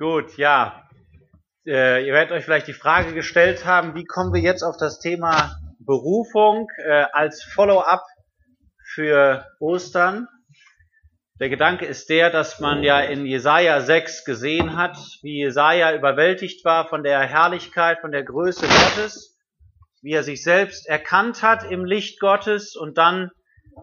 [0.00, 0.88] Gut, ja.
[1.66, 4.98] Äh, ihr werdet euch vielleicht die Frage gestellt haben, wie kommen wir jetzt auf das
[4.98, 8.02] Thema Berufung äh, als Follow-up
[8.94, 10.26] für Ostern?
[11.38, 16.64] Der Gedanke ist der, dass man ja in Jesaja 6 gesehen hat, wie Jesaja überwältigt
[16.64, 19.38] war von der Herrlichkeit, von der Größe Gottes,
[20.00, 23.32] wie er sich selbst erkannt hat im Licht Gottes und dann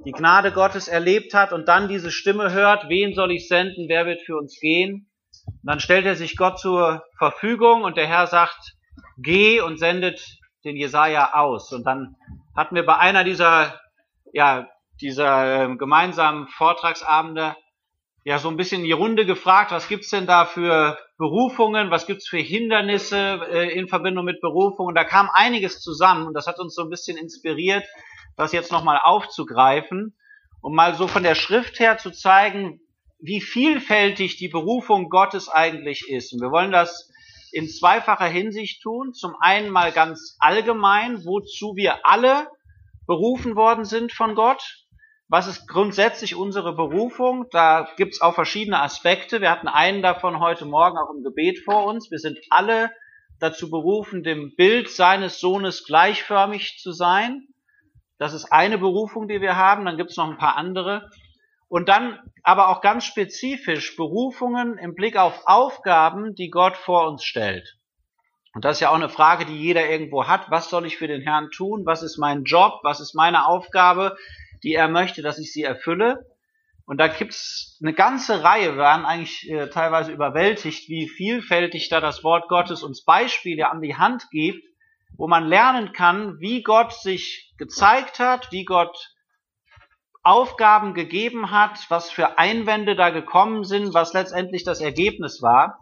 [0.04, 4.08] die Gnade Gottes erlebt hat und dann diese Stimme hört, wen soll ich senden, wer
[4.08, 5.07] wird für uns gehen?
[5.48, 8.76] Und dann stellt er sich Gott zur Verfügung und der Herr sagt,
[9.18, 11.72] geh und sendet den Jesaja aus.
[11.74, 12.16] Und dann
[12.56, 13.80] hatten wir bei einer dieser
[14.34, 14.68] ja,
[15.02, 17.56] dieser äh, gemeinsamen Vortragsabende
[18.24, 22.28] ja so ein bisschen die Runde gefragt, was gibt's denn da für Berufungen, was gibt's
[22.28, 24.96] für Hindernisse äh, in Verbindung mit Berufungen.
[24.96, 27.86] Da kam einiges zusammen und das hat uns so ein bisschen inspiriert,
[28.36, 30.16] das jetzt nochmal aufzugreifen,
[30.62, 32.82] um mal so von der Schrift her zu zeigen,
[33.20, 36.34] wie vielfältig die Berufung Gottes eigentlich ist.
[36.34, 37.12] Und wir wollen das
[37.52, 39.14] in zweifacher Hinsicht tun.
[39.14, 42.48] Zum einen mal ganz allgemein, wozu wir alle
[43.08, 44.86] berufen worden sind von Gott.
[45.30, 47.48] Was ist grundsätzlich unsere Berufung?
[47.52, 49.42] Da gibt es auch verschiedene Aspekte.
[49.42, 52.12] Wir hatten einen davon heute Morgen auch im Gebet vor uns.
[52.12, 52.92] Wir sind alle
[53.40, 57.48] dazu berufen, dem Bild seines Sohnes gleichförmig zu sein.
[58.18, 59.86] Das ist eine Berufung, die wir haben.
[59.86, 61.10] Dann gibt es noch ein paar andere.
[61.68, 67.24] Und dann aber auch ganz spezifisch Berufungen im Blick auf Aufgaben, die Gott vor uns
[67.24, 67.78] stellt.
[68.54, 70.50] Und das ist ja auch eine Frage, die jeder irgendwo hat.
[70.50, 71.86] Was soll ich für den Herrn tun?
[71.86, 72.80] Was ist mein Job?
[72.84, 74.18] Was ist meine Aufgabe?
[74.64, 76.26] die er möchte, dass ich sie erfülle.
[76.86, 82.00] Und da gibt's eine ganze Reihe, wir waren eigentlich äh, teilweise überwältigt, wie vielfältig da
[82.00, 84.64] das Wort Gottes uns Beispiele an die Hand gibt,
[85.18, 89.16] wo man lernen kann, wie Gott sich gezeigt hat, wie Gott
[90.28, 95.80] Aufgaben gegeben hat, was für Einwände da gekommen sind, was letztendlich das Ergebnis war.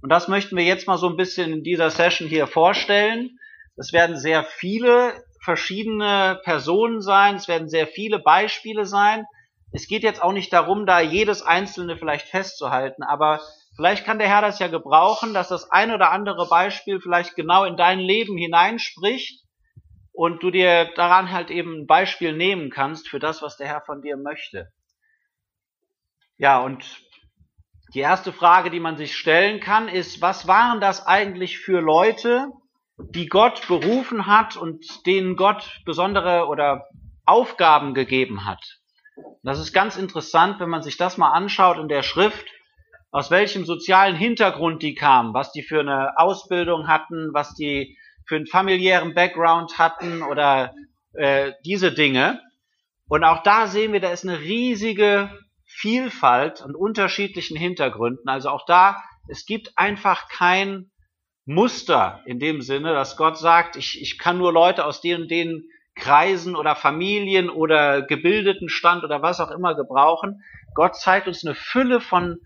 [0.00, 3.38] Und das möchten wir jetzt mal so ein bisschen in dieser Session hier vorstellen.
[3.76, 9.26] Es werden sehr viele verschiedene Personen sein, es werden sehr viele Beispiele sein.
[9.72, 13.40] Es geht jetzt auch nicht darum, da jedes einzelne vielleicht festzuhalten, aber
[13.76, 17.64] vielleicht kann der Herr das ja gebrauchen, dass das ein oder andere Beispiel vielleicht genau
[17.64, 19.42] in dein Leben hineinspricht
[20.12, 23.82] und du dir daran halt eben ein Beispiel nehmen kannst für das, was der Herr
[23.82, 24.70] von dir möchte.
[26.36, 26.84] Ja, und
[27.94, 32.48] die erste Frage, die man sich stellen kann, ist, was waren das eigentlich für Leute,
[32.96, 36.88] die Gott berufen hat und denen Gott besondere oder
[37.24, 38.78] Aufgaben gegeben hat.
[39.42, 42.46] Das ist ganz interessant, wenn man sich das mal anschaut in der Schrift,
[43.10, 48.36] aus welchem sozialen Hintergrund die kamen, was die für eine Ausbildung hatten, was die für
[48.36, 50.74] einen familiären Background hatten oder
[51.14, 52.40] äh, diese Dinge.
[53.08, 55.30] Und auch da sehen wir, da ist eine riesige
[55.66, 58.28] Vielfalt an unterschiedlichen Hintergründen.
[58.28, 60.90] Also auch da, es gibt einfach kein
[61.44, 65.68] Muster in dem Sinne, dass Gott sagt, ich, ich kann nur Leute aus den den
[65.94, 70.42] Kreisen oder Familien oder gebildeten Stand oder was auch immer gebrauchen.
[70.74, 72.38] Gott zeigt uns eine Fülle von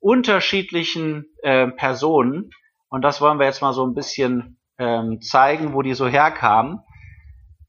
[0.00, 2.50] unterschiedlichen äh, Personen
[2.88, 6.80] und das wollen wir jetzt mal so ein bisschen ähm, zeigen, wo die so herkamen.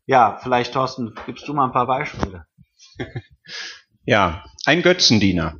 [0.05, 2.45] Ja, vielleicht Thorsten, gibst du mal ein paar Beispiele.
[4.09, 5.59] Ja, ein Götzendiener.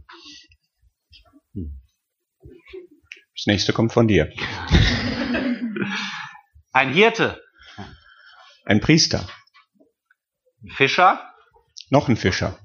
[1.54, 4.32] Das nächste kommt von dir.
[6.72, 7.44] Ein Hirte.
[8.64, 9.28] Ein Priester.
[10.64, 11.34] Ein Fischer.
[11.90, 12.58] Noch ein Fischer.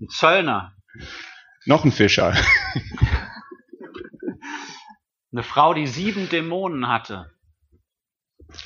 [0.00, 0.76] Ein Zöllner.
[1.66, 2.32] Noch ein Fischer.
[5.32, 7.33] Eine Frau, die sieben Dämonen hatte.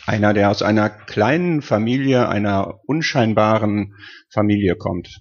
[0.07, 3.95] Einer, der aus einer kleinen Familie, einer unscheinbaren
[4.31, 5.21] Familie kommt.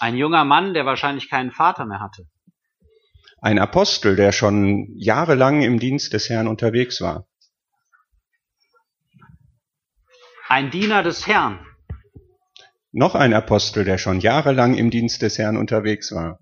[0.00, 2.26] Ein junger Mann, der wahrscheinlich keinen Vater mehr hatte
[3.44, 7.26] ein Apostel, der schon jahrelang im Dienst des Herrn unterwegs war.
[10.48, 11.58] Ein Diener des Herrn.
[12.90, 16.38] Noch ein Apostel, der schon jahrelang im Dienst des Herrn unterwegs war.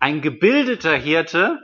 [0.00, 1.60] Ein gebildeter Hirte.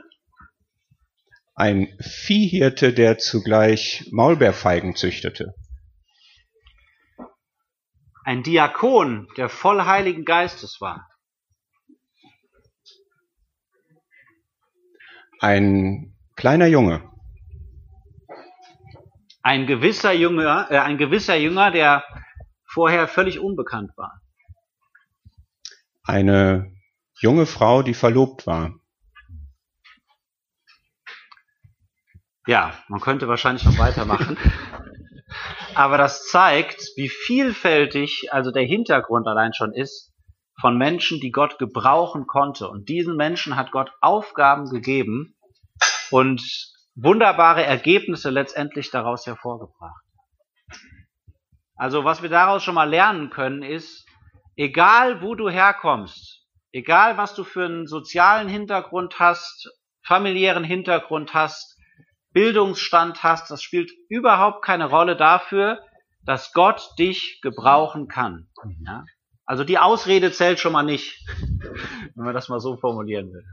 [1.59, 5.55] Ein Viehhirte, der zugleich Maulbeerfeigen züchtete.
[8.23, 11.09] Ein Diakon, der voll Heiligen Geistes war.
[15.39, 17.09] Ein kleiner Junge.
[19.41, 22.03] Ein gewisser Jünger, äh, ein gewisser Jünger, der
[22.65, 24.21] vorher völlig unbekannt war.
[26.03, 26.71] Eine
[27.19, 28.76] junge Frau, die verlobt war.
[32.47, 34.37] Ja, man könnte wahrscheinlich noch weitermachen.
[35.75, 40.13] Aber das zeigt, wie vielfältig also der Hintergrund allein schon ist
[40.59, 42.67] von Menschen, die Gott gebrauchen konnte.
[42.67, 45.37] Und diesen Menschen hat Gott Aufgaben gegeben,
[46.11, 46.41] und
[46.95, 50.03] wunderbare Ergebnisse letztendlich daraus hervorgebracht.
[51.75, 54.05] Also was wir daraus schon mal lernen können ist,
[54.55, 59.69] egal wo du herkommst, egal was du für einen sozialen Hintergrund hast,
[60.03, 61.76] familiären Hintergrund hast,
[62.37, 65.79] Bildungsstand hast, das spielt überhaupt keine Rolle dafür,
[66.23, 68.47] dass Gott dich gebrauchen kann.
[68.85, 69.05] Ja?
[69.45, 71.25] Also die Ausrede zählt schon mal nicht,
[72.15, 73.43] wenn man das mal so formulieren will.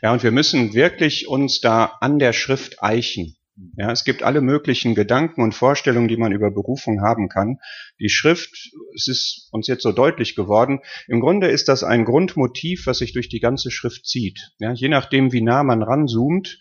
[0.00, 3.36] Ja, und wir müssen wirklich uns da an der Schrift eichen.
[3.76, 7.58] Ja, es gibt alle möglichen Gedanken und Vorstellungen, die man über Berufung haben kann.
[8.00, 12.86] Die Schrift, es ist uns jetzt so deutlich geworden, im Grunde ist das ein Grundmotiv,
[12.86, 14.52] was sich durch die ganze Schrift zieht.
[14.60, 16.58] Ja, je nachdem, wie nah man ranzoomt,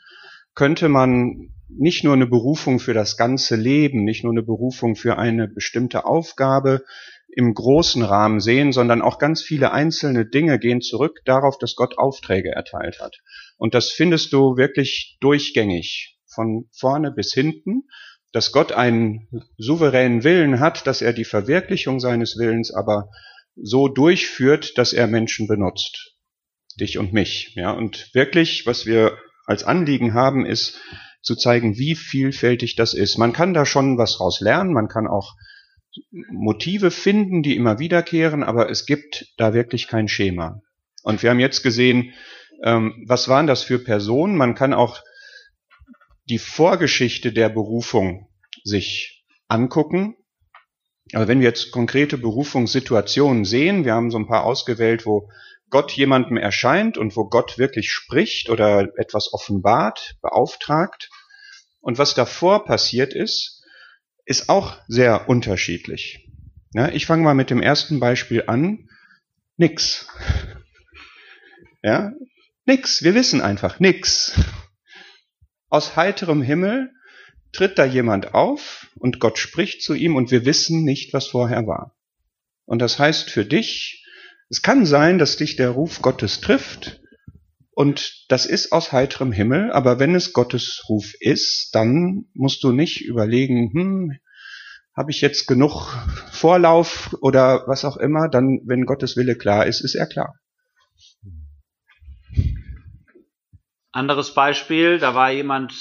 [0.55, 5.17] könnte man nicht nur eine Berufung für das ganze Leben, nicht nur eine Berufung für
[5.17, 6.83] eine bestimmte Aufgabe
[7.35, 11.97] im großen Rahmen sehen, sondern auch ganz viele einzelne Dinge gehen zurück darauf, dass Gott
[11.97, 13.17] Aufträge erteilt hat.
[13.57, 17.83] Und das findest du wirklich durchgängig von vorne bis hinten,
[18.31, 19.27] dass Gott einen
[19.57, 23.09] souveränen Willen hat, dass er die Verwirklichung seines Willens aber
[23.55, 26.15] so durchführt, dass er Menschen benutzt.
[26.79, 27.53] Dich und mich.
[27.55, 29.12] Ja, und wirklich, was wir
[29.45, 30.79] als Anliegen haben, ist
[31.21, 33.17] zu zeigen, wie vielfältig das ist.
[33.17, 35.35] Man kann da schon was raus lernen, man kann auch
[36.31, 40.61] Motive finden, die immer wiederkehren, aber es gibt da wirklich kein Schema.
[41.03, 42.13] Und wir haben jetzt gesehen,
[42.63, 44.37] ähm, was waren das für Personen?
[44.37, 45.01] Man kann auch
[46.29, 48.29] die Vorgeschichte der Berufung
[48.63, 50.15] sich angucken.
[51.11, 55.29] Aber wenn wir jetzt konkrete Berufungssituationen sehen, wir haben so ein paar ausgewählt, wo
[55.73, 61.09] Gott jemandem erscheint und wo Gott wirklich spricht oder etwas offenbart, beauftragt.
[61.81, 63.63] Und was davor passiert ist,
[64.23, 66.29] ist auch sehr unterschiedlich.
[66.75, 68.87] Ja, ich fange mal mit dem ersten Beispiel an.
[69.57, 70.07] Nix.
[71.81, 72.11] Ja,
[72.65, 73.01] nix.
[73.01, 74.39] Wir wissen einfach nix
[75.73, 76.93] aus heiterem Himmel
[77.51, 81.65] tritt da jemand auf und Gott spricht zu ihm und wir wissen nicht, was vorher
[81.65, 81.97] war.
[82.65, 84.02] Und das heißt für dich,
[84.53, 87.01] es kann sein, dass dich der Ruf Gottes trifft
[87.71, 92.71] und das ist aus heiterem Himmel, aber wenn es Gottes Ruf ist, dann musst du
[92.71, 94.19] nicht überlegen, hm,
[94.95, 95.87] habe ich jetzt genug
[96.31, 100.35] Vorlauf oder was auch immer, dann, wenn Gottes Wille klar ist, ist er klar.
[103.91, 105.73] Anderes Beispiel, da war jemand,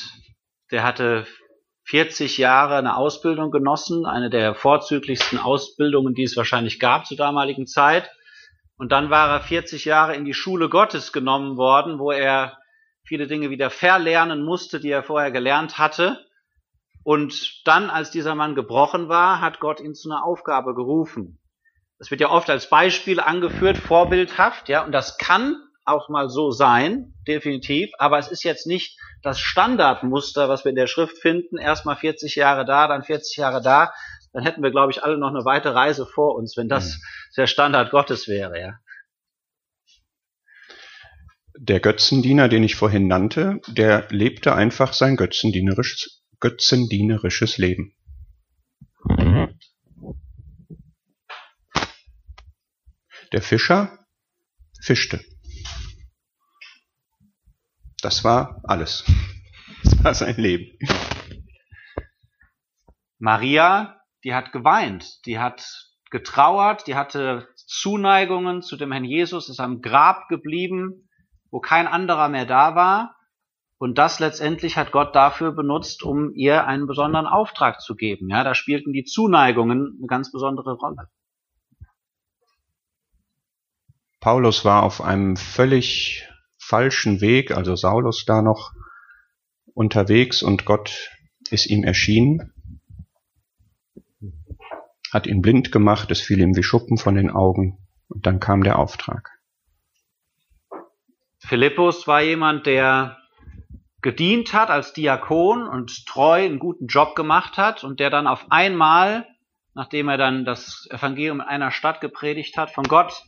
[0.70, 1.26] der hatte
[1.84, 7.66] 40 Jahre eine Ausbildung genossen, eine der vorzüglichsten Ausbildungen, die es wahrscheinlich gab zur damaligen
[7.66, 8.10] Zeit.
[8.82, 12.58] Und dann war er 40 Jahre in die Schule Gottes genommen worden, wo er
[13.04, 16.26] viele Dinge wieder verlernen musste, die er vorher gelernt hatte.
[17.04, 21.38] Und dann, als dieser Mann gebrochen war, hat Gott ihn zu einer Aufgabe gerufen.
[22.00, 25.54] Das wird ja oft als Beispiel angeführt, vorbildhaft, ja, und das kann
[25.84, 30.76] auch mal so sein, definitiv, aber es ist jetzt nicht das Standardmuster, was wir in
[30.76, 33.92] der Schrift finden, erstmal 40 Jahre da, dann 40 Jahre da,
[34.32, 37.02] dann hätten wir, glaube ich, alle noch eine weite Reise vor uns, wenn das mhm.
[37.36, 38.78] der Standard Gottes wäre, ja.
[41.58, 47.94] Der Götzendiener, den ich vorhin nannte, der lebte einfach sein götzendienerisches, götzendienerisches Leben.
[53.32, 53.98] Der Fischer
[54.82, 55.24] fischte.
[58.02, 59.04] Das war alles.
[59.84, 60.78] Das war sein Leben.
[63.18, 69.60] Maria, die hat geweint, die hat getrauert, die hatte Zuneigungen zu dem Herrn Jesus, ist
[69.60, 71.08] am Grab geblieben,
[71.50, 73.16] wo kein anderer mehr da war.
[73.78, 78.28] Und das letztendlich hat Gott dafür benutzt, um ihr einen besonderen Auftrag zu geben.
[78.30, 81.08] Ja, da spielten die Zuneigungen eine ganz besondere Rolle.
[84.20, 88.70] Paulus war auf einem völlig falschen Weg, also Saulus da noch
[89.74, 91.10] unterwegs und Gott
[91.50, 92.51] ist ihm erschienen,
[95.12, 97.78] hat ihn blind gemacht, es fiel ihm wie Schuppen von den Augen
[98.08, 99.30] und dann kam der Auftrag.
[101.38, 103.18] Philippus war jemand, der
[104.00, 108.46] gedient hat als Diakon und treu einen guten Job gemacht hat und der dann auf
[108.50, 109.26] einmal,
[109.74, 113.22] nachdem er dann das Evangelium in einer Stadt gepredigt hat, von Gott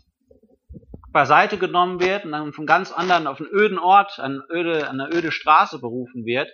[1.13, 5.01] beiseite genommen wird und dann von ganz anderen auf einen öden Ort, an, öde, an
[5.01, 6.51] eine öde Straße berufen wird.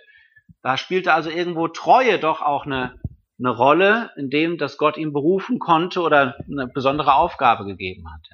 [0.61, 3.00] Da spielte also irgendwo Treue doch auch eine,
[3.43, 8.27] eine Rolle, in dem, dass Gott ihn berufen konnte oder eine besondere Aufgabe gegeben hat.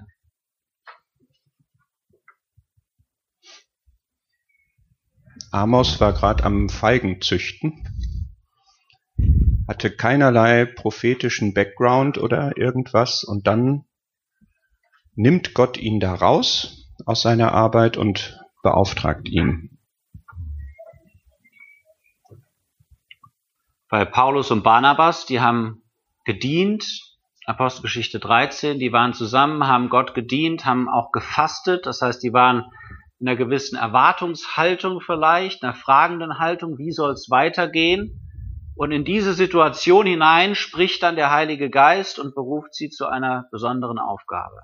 [5.51, 7.73] Amos war gerade am Feigenzüchten,
[9.67, 13.85] hatte keinerlei prophetischen Background oder irgendwas und dann
[15.15, 19.76] nimmt Gott ihn da raus aus seiner Arbeit und beauftragt ihn.
[23.89, 25.83] Bei Paulus und Barnabas, die haben
[26.25, 26.85] gedient,
[27.45, 32.65] Apostelgeschichte 13, die waren zusammen, haben Gott gedient, haben auch gefastet, das heißt, die waren
[33.19, 38.21] in einer gewissen Erwartungshaltung vielleicht, einer fragenden Haltung, wie soll es weitergehen?
[38.75, 43.45] Und in diese Situation hinein spricht dann der Heilige Geist und beruft sie zu einer
[43.51, 44.61] besonderen Aufgabe.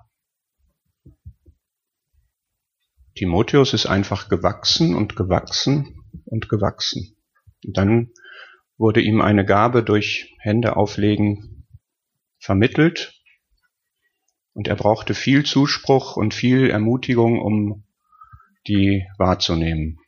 [3.16, 7.16] Timotheus ist einfach gewachsen und gewachsen und gewachsen.
[7.66, 8.12] Und dann
[8.78, 11.66] wurde ihm eine Gabe durch Hände auflegen
[12.40, 13.14] vermittelt.
[14.54, 17.84] Und er brauchte viel Zuspruch und viel Ermutigung, um
[18.68, 20.00] die wahrzunehmen.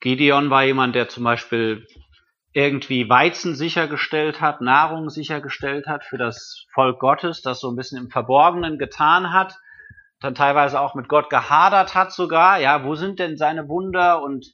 [0.00, 1.86] Gideon war jemand, der zum Beispiel
[2.52, 7.98] irgendwie Weizen sichergestellt hat, Nahrung sichergestellt hat für das Volk Gottes, das so ein bisschen
[7.98, 9.58] im Verborgenen getan hat,
[10.20, 14.22] dann teilweise auch mit Gott gehadert hat sogar, ja, wo sind denn seine Wunder?
[14.22, 14.52] Und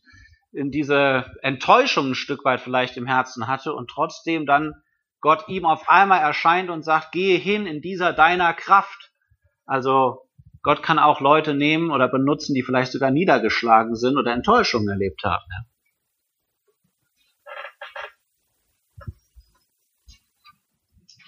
[0.58, 4.74] in diese Enttäuschung ein Stück weit vielleicht im Herzen hatte und trotzdem dann
[5.20, 9.12] Gott ihm auf einmal erscheint und sagt, gehe hin in dieser deiner Kraft.
[9.64, 10.28] Also
[10.62, 15.22] Gott kann auch Leute nehmen oder benutzen, die vielleicht sogar niedergeschlagen sind oder Enttäuschungen erlebt
[15.24, 15.44] haben.
[15.50, 15.64] Ja.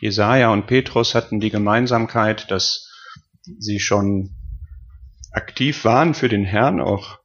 [0.00, 2.88] Jesaja und Petrus hatten die Gemeinsamkeit, dass
[3.42, 4.30] sie schon
[5.32, 7.19] aktiv waren für den Herrn, auch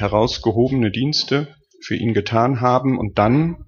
[0.00, 3.64] herausgehobene Dienste für ihn getan haben und dann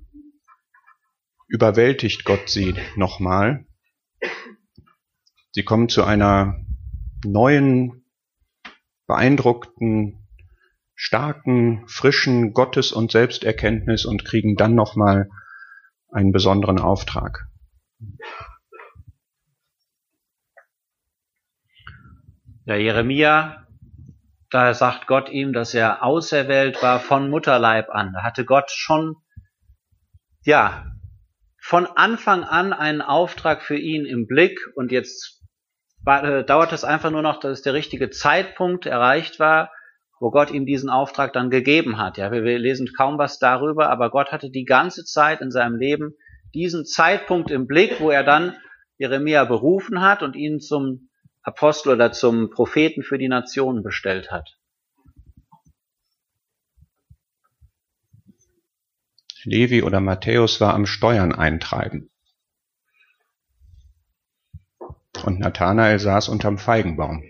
[1.48, 3.66] überwältigt Gott sie nochmal.
[5.52, 6.64] Sie kommen zu einer
[7.24, 8.04] neuen,
[9.06, 10.28] beeindruckten,
[10.94, 15.28] starken, frischen Gottes- und Selbsterkenntnis und kriegen dann nochmal
[16.08, 17.48] einen besonderen Auftrag.
[22.64, 23.66] Ja, Jeremia,
[24.50, 28.12] da sagt Gott ihm, dass er auserwählt war von Mutterleib an.
[28.12, 29.16] Da hatte Gott schon,
[30.44, 30.86] ja,
[31.62, 35.42] von Anfang an einen Auftrag für ihn im Blick und jetzt
[36.06, 39.70] äh, dauert es einfach nur noch, dass der richtige Zeitpunkt erreicht war,
[40.18, 42.18] wo Gott ihm diesen Auftrag dann gegeben hat.
[42.18, 46.14] Ja, wir lesen kaum was darüber, aber Gott hatte die ganze Zeit in seinem Leben
[46.54, 48.56] diesen Zeitpunkt im Blick, wo er dann
[48.98, 51.09] Jeremia berufen hat und ihn zum
[51.42, 54.58] Apostel oder zum Propheten für die Nationen bestellt hat.
[59.44, 62.10] Levi oder Matthäus war am Steuern eintreiben.
[65.24, 67.24] Und Nathanael saß unterm Feigenbaum.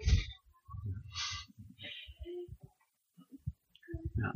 [4.17, 4.33] Ja.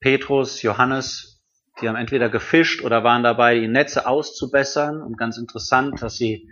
[0.00, 1.42] Petrus, Johannes,
[1.80, 5.02] die haben entweder gefischt oder waren dabei, die Netze auszubessern.
[5.02, 6.50] Und ganz interessant, dass sie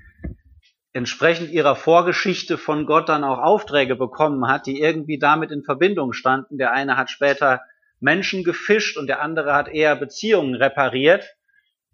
[0.95, 6.13] entsprechend ihrer Vorgeschichte von Gott dann auch Aufträge bekommen hat, die irgendwie damit in Verbindung
[6.13, 6.57] standen.
[6.57, 7.61] Der eine hat später
[8.01, 11.37] Menschen gefischt und der andere hat eher Beziehungen repariert.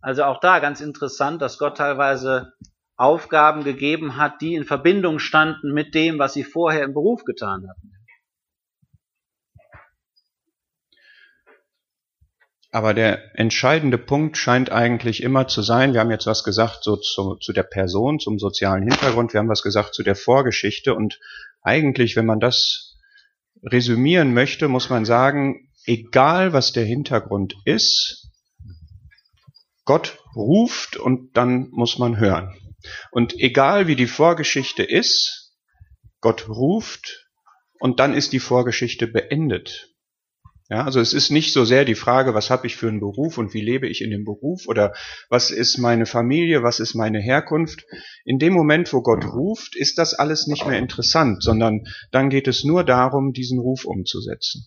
[0.02, 2.52] Also auch da ganz interessant, dass Gott teilweise
[2.96, 7.66] Aufgaben gegeben hat, die in Verbindung standen mit dem, was sie vorher im Beruf getan
[7.68, 7.92] hatten.
[12.72, 16.96] Aber der entscheidende Punkt scheint eigentlich immer zu sein, wir haben jetzt was gesagt so
[16.96, 21.18] zu, zu, der Person, zum sozialen Hintergrund, wir haben was gesagt zu der Vorgeschichte und
[21.62, 22.96] eigentlich, wenn man das
[23.62, 28.28] resümieren möchte, muss man sagen, egal was der Hintergrund ist,
[29.84, 32.54] Gott ruft und dann muss man hören.
[33.10, 35.52] Und egal wie die Vorgeschichte ist,
[36.20, 37.28] Gott ruft
[37.80, 39.89] und dann ist die Vorgeschichte beendet.
[40.70, 43.38] Ja, also es ist nicht so sehr die Frage, was habe ich für einen Beruf
[43.38, 44.94] und wie lebe ich in dem Beruf oder
[45.28, 47.84] was ist meine Familie, was ist meine Herkunft.
[48.24, 52.46] In dem Moment, wo Gott ruft, ist das alles nicht mehr interessant, sondern dann geht
[52.46, 54.64] es nur darum, diesen Ruf umzusetzen.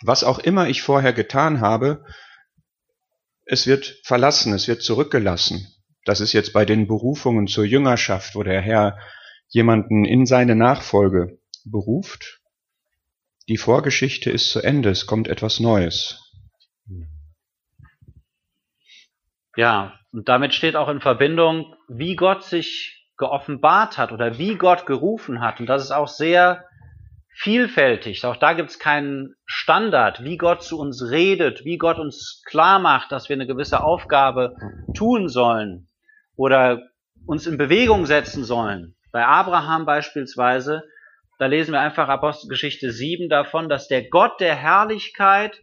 [0.00, 2.06] Was auch immer ich vorher getan habe,
[3.44, 5.66] es wird verlassen, es wird zurückgelassen.
[6.06, 8.98] Das ist jetzt bei den Berufungen zur Jüngerschaft, wo der Herr
[9.48, 12.41] jemanden in seine Nachfolge beruft
[13.48, 16.18] die Vorgeschichte ist zu Ende, es kommt etwas Neues.
[19.56, 24.86] Ja, und damit steht auch in Verbindung, wie Gott sich geoffenbart hat oder wie Gott
[24.86, 25.60] gerufen hat.
[25.60, 26.64] Und das ist auch sehr
[27.34, 28.24] vielfältig.
[28.24, 32.78] Auch da gibt es keinen Standard, wie Gott zu uns redet, wie Gott uns klar
[32.78, 34.56] macht, dass wir eine gewisse Aufgabe
[34.94, 35.88] tun sollen
[36.36, 36.82] oder
[37.26, 38.96] uns in Bewegung setzen sollen.
[39.12, 40.82] Bei Abraham beispielsweise
[41.42, 45.60] da lesen wir einfach Apostelgeschichte 7 davon, dass der Gott der Herrlichkeit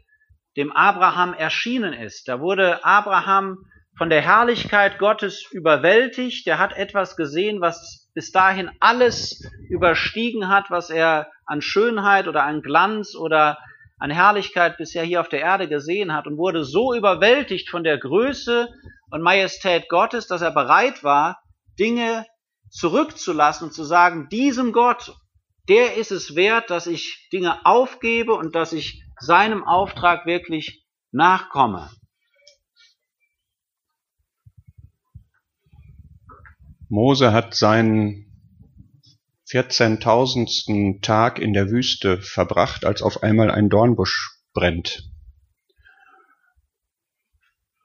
[0.58, 2.28] dem Abraham erschienen ist.
[2.28, 3.60] Da wurde Abraham
[3.98, 6.46] von der Herrlichkeit Gottes überwältigt.
[6.48, 12.44] Er hat etwas gesehen, was bis dahin alles überstiegen hat, was er an Schönheit oder
[12.44, 13.58] an Glanz oder
[14.00, 17.98] an Herrlichkeit bisher hier auf der Erde gesehen hat und wurde so überwältigt von der
[17.98, 18.68] Größe
[19.12, 21.42] und Majestät Gottes, dass er bereit war,
[21.80, 22.26] Dinge
[22.70, 25.14] zurückzulassen und zu sagen, diesem Gott,
[25.70, 31.92] der ist es wert, dass ich Dinge aufgebe und dass ich seinem Auftrag wirklich nachkomme.
[36.90, 38.26] Mose hat seinen
[39.52, 41.02] 14.000.
[41.02, 45.08] Tag in der Wüste verbracht, als auf einmal ein Dornbusch brennt,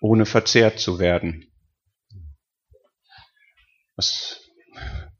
[0.00, 1.53] ohne verzehrt zu werden.
[3.97, 4.41] Was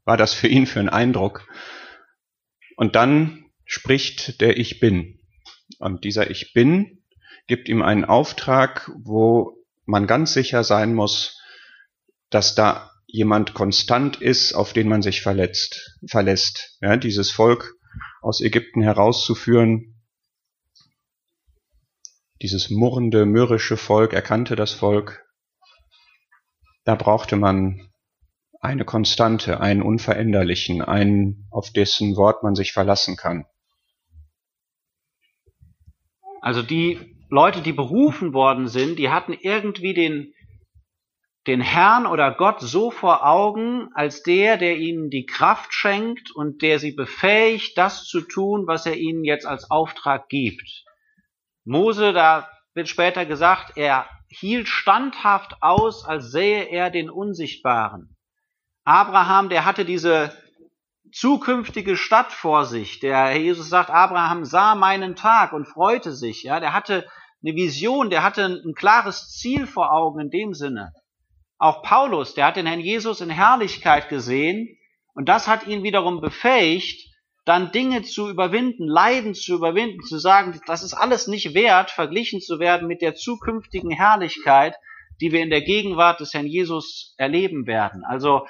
[0.03, 1.47] war das für ihn für ein Eindruck?
[2.75, 5.19] Und dann spricht der Ich Bin.
[5.79, 7.03] Und dieser Ich Bin
[7.47, 11.41] gibt ihm einen Auftrag, wo man ganz sicher sein muss,
[12.29, 16.77] dass da jemand konstant ist, auf den man sich verletzt, verlässt.
[16.81, 17.75] Ja, dieses Volk
[18.21, 20.01] aus Ägypten herauszuführen,
[22.41, 25.23] dieses murrende, mürrische Volk, erkannte das Volk,
[26.83, 27.89] da brauchte man
[28.65, 33.45] eine Konstante, einen Unveränderlichen, einen, auf dessen Wort man sich verlassen kann.
[36.41, 40.33] Also die Leute, die berufen worden sind, die hatten irgendwie den
[41.47, 46.61] den Herrn oder Gott so vor Augen als der, der ihnen die Kraft schenkt und
[46.61, 50.83] der sie befähigt, das zu tun, was er ihnen jetzt als Auftrag gibt.
[51.63, 58.14] Mose, da wird später gesagt, er hielt standhaft aus, als sähe er den Unsichtbaren.
[58.85, 60.31] Abraham, der hatte diese
[61.11, 62.99] zukünftige Stadt vor sich.
[62.99, 66.43] Der Herr Jesus sagt, Abraham sah meinen Tag und freute sich.
[66.43, 67.07] Ja, der hatte
[67.43, 70.93] eine Vision, der hatte ein klares Ziel vor Augen in dem Sinne.
[71.57, 74.77] Auch Paulus, der hat den Herrn Jesus in Herrlichkeit gesehen
[75.13, 77.11] und das hat ihn wiederum befähigt,
[77.45, 82.41] dann Dinge zu überwinden, Leiden zu überwinden, zu sagen, das ist alles nicht wert, verglichen
[82.41, 84.75] zu werden mit der zukünftigen Herrlichkeit,
[85.21, 88.03] die wir in der Gegenwart des Herrn Jesus erleben werden.
[88.03, 88.45] Also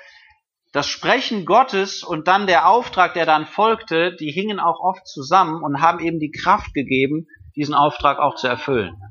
[0.76, 5.64] das Sprechen Gottes und dann der Auftrag, der dann folgte, die hingen auch oft zusammen
[5.64, 9.02] und haben eben die Kraft gegeben, diesen Auftrag auch zu erfüllen.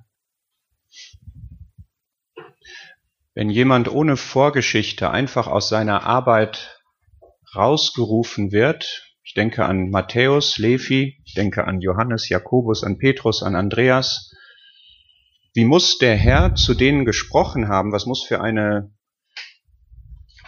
[3.32, 6.82] Wenn jemand ohne Vorgeschichte einfach aus seiner Arbeit
[7.56, 13.56] rausgerufen wird, ich denke an Matthäus, Levi, ich denke an Johannes, Jakobus, an Petrus, an
[13.56, 14.30] Andreas,
[15.54, 17.90] wie muss der Herr zu denen gesprochen haben?
[17.90, 18.92] Was muss für eine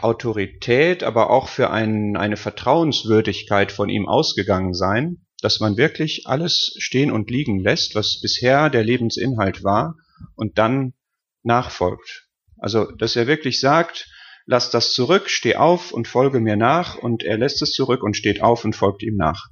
[0.00, 6.74] Autorität, aber auch für ein, eine Vertrauenswürdigkeit von ihm ausgegangen sein, dass man wirklich alles
[6.78, 9.96] stehen und liegen lässt, was bisher der Lebensinhalt war,
[10.35, 10.94] und dann
[11.42, 12.28] nachfolgt.
[12.59, 14.09] Also, dass er wirklich sagt,
[14.46, 18.16] lass das zurück, steh auf und folge mir nach, und er lässt es zurück und
[18.16, 19.48] steht auf und folgt ihm nach.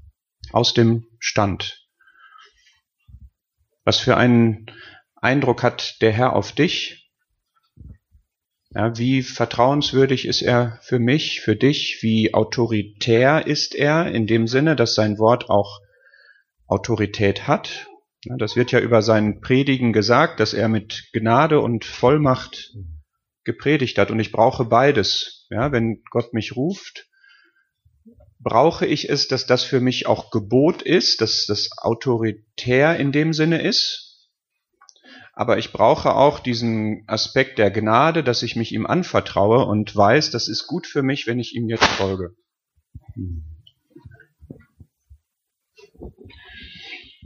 [0.53, 1.87] Aus dem Stand.
[3.85, 4.67] Was für einen
[5.17, 7.04] Eindruck hat der Herr auf dich?
[8.75, 11.99] Ja, wie vertrauenswürdig ist er für mich, für dich?
[12.01, 15.81] Wie autoritär ist er in dem Sinne, dass sein Wort auch
[16.67, 17.87] Autorität hat?
[18.25, 22.73] Ja, das wird ja über sein Predigen gesagt, dass er mit Gnade und Vollmacht
[23.45, 24.11] gepredigt hat.
[24.11, 25.47] Und ich brauche beides.
[25.51, 27.07] Ja, wenn Gott mich ruft,
[28.41, 33.35] brauche ich es, dass das für mich auch Gebot ist, dass das autoritär in dem
[33.35, 34.14] Sinne ist.
[35.37, 40.31] Aber ich brauche auch diesen Aspekt der Gnade, dass ich mich ihm anvertraue und weiß,
[40.31, 42.37] das ist gut für mich, wenn ich ihm jetzt folge.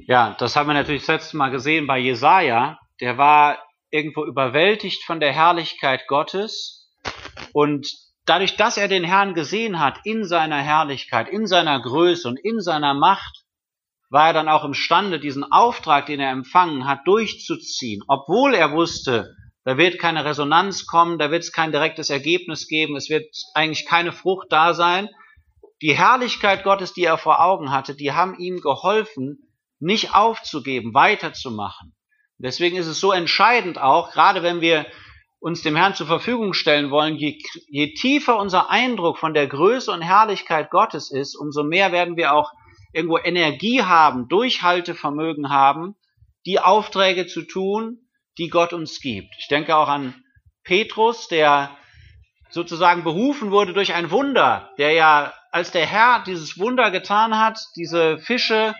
[0.07, 2.79] Ja, das haben wir natürlich das letzte Mal gesehen bei Jesaja.
[3.01, 3.59] Der war
[3.90, 6.90] irgendwo überwältigt von der Herrlichkeit Gottes
[7.53, 7.87] und
[8.25, 12.61] dadurch, dass er den Herrn gesehen hat in seiner Herrlichkeit, in seiner Größe und in
[12.61, 13.44] seiner Macht,
[14.11, 19.35] war er dann auch imstande, diesen Auftrag, den er empfangen hat, durchzuziehen, obwohl er wusste,
[19.64, 23.87] da wird keine Resonanz kommen, da wird es kein direktes Ergebnis geben, es wird eigentlich
[23.87, 25.11] keine Frucht da sein.
[25.83, 31.94] Die Herrlichkeit Gottes, die er vor Augen hatte, die haben ihm geholfen, nicht aufzugeben, weiterzumachen.
[32.38, 34.87] Deswegen ist es so entscheidend auch, gerade wenn wir
[35.40, 39.92] uns dem Herrn zur Verfügung stellen wollen, je, je tiefer unser Eindruck von der Größe
[39.92, 42.53] und Herrlichkeit Gottes ist, umso mehr werden wir auch
[42.92, 45.94] irgendwo Energie haben, Durchhaltevermögen haben,
[46.46, 49.35] die Aufträge zu tun, die Gott uns gibt.
[49.38, 50.14] Ich denke auch an
[50.64, 51.77] Petrus, der
[52.51, 57.59] sozusagen berufen wurde durch ein Wunder, der ja, als der Herr dieses Wunder getan hat,
[57.77, 58.74] diese Fische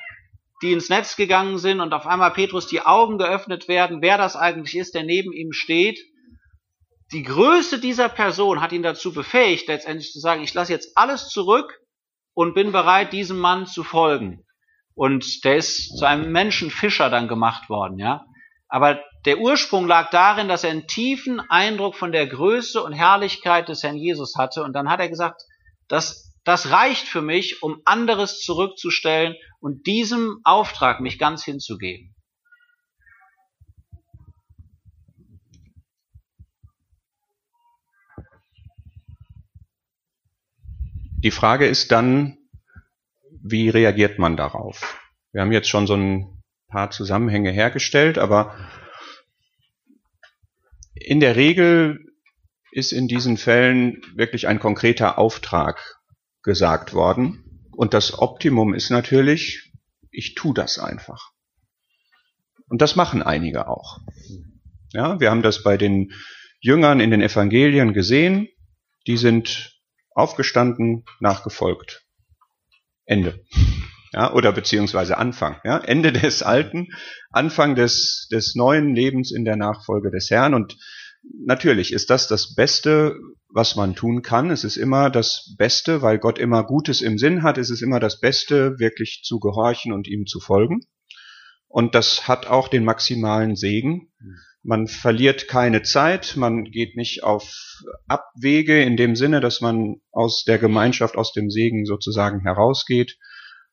[0.63, 4.37] die ins Netz gegangen sind und auf einmal Petrus die Augen geöffnet werden, wer das
[4.37, 6.01] eigentlich ist, der neben ihm steht.
[7.13, 11.29] Die Größe dieser Person hat ihn dazu befähigt, letztendlich zu sagen, ich lasse jetzt alles
[11.29, 11.81] zurück
[12.39, 14.45] und bin bereit, diesem Mann zu folgen.
[14.95, 18.27] Und der ist zu einem Menschenfischer dann gemacht worden, ja.
[18.69, 23.69] Aber der Ursprung lag darin, dass er einen tiefen Eindruck von der Größe und Herrlichkeit
[23.69, 24.63] des Herrn Jesus hatte.
[24.63, 25.43] Und dann hat er gesagt,
[25.89, 32.15] das, das reicht für mich, um anderes zurückzustellen und diesem Auftrag mich ganz hinzugeben.
[41.21, 42.39] Die Frage ist dann,
[43.43, 45.01] wie reagiert man darauf?
[45.33, 48.55] Wir haben jetzt schon so ein paar Zusammenhänge hergestellt, aber
[50.95, 51.99] in der Regel
[52.71, 55.99] ist in diesen Fällen wirklich ein konkreter Auftrag
[56.45, 57.67] gesagt worden.
[57.73, 59.73] Und das Optimum ist natürlich,
[60.13, 61.33] ich tu das einfach.
[62.69, 63.99] Und das machen einige auch.
[64.93, 66.13] Ja, wir haben das bei den
[66.61, 68.47] Jüngern in den Evangelien gesehen.
[69.09, 69.78] Die sind
[70.19, 72.05] aufgestanden, nachgefolgt.
[73.05, 73.45] Ende.
[74.13, 75.61] Ja, oder beziehungsweise Anfang.
[75.65, 76.89] Ja, Ende des Alten,
[77.31, 80.55] Anfang des, des neuen Lebens in der Nachfolge des Herrn.
[80.55, 80.77] Und
[81.45, 83.17] natürlich ist das das Beste,
[83.53, 84.51] was man tun kann.
[84.51, 87.59] Es ist immer das Beste, weil Gott immer Gutes im Sinn hat.
[87.59, 90.81] Es ist immer das Beste, wirklich zu gehorchen und ihm zu folgen.
[91.69, 94.11] Und das hat auch den maximalen Segen.
[94.69, 100.45] Man verliert keine Zeit, man geht nicht auf Abwege in dem Sinne, dass man aus
[100.45, 103.17] der Gemeinschaft, aus dem Segen sozusagen herausgeht.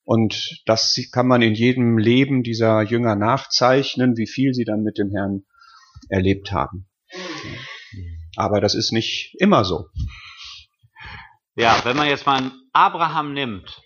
[0.05, 4.97] Und das kann man in jedem Leben dieser Jünger nachzeichnen, wie viel sie dann mit
[4.97, 5.43] dem Herrn
[6.07, 6.87] erlebt haben.
[8.37, 9.89] Aber das ist nicht immer so.
[11.57, 13.81] Ja, wenn man jetzt mal Abraham nimmt,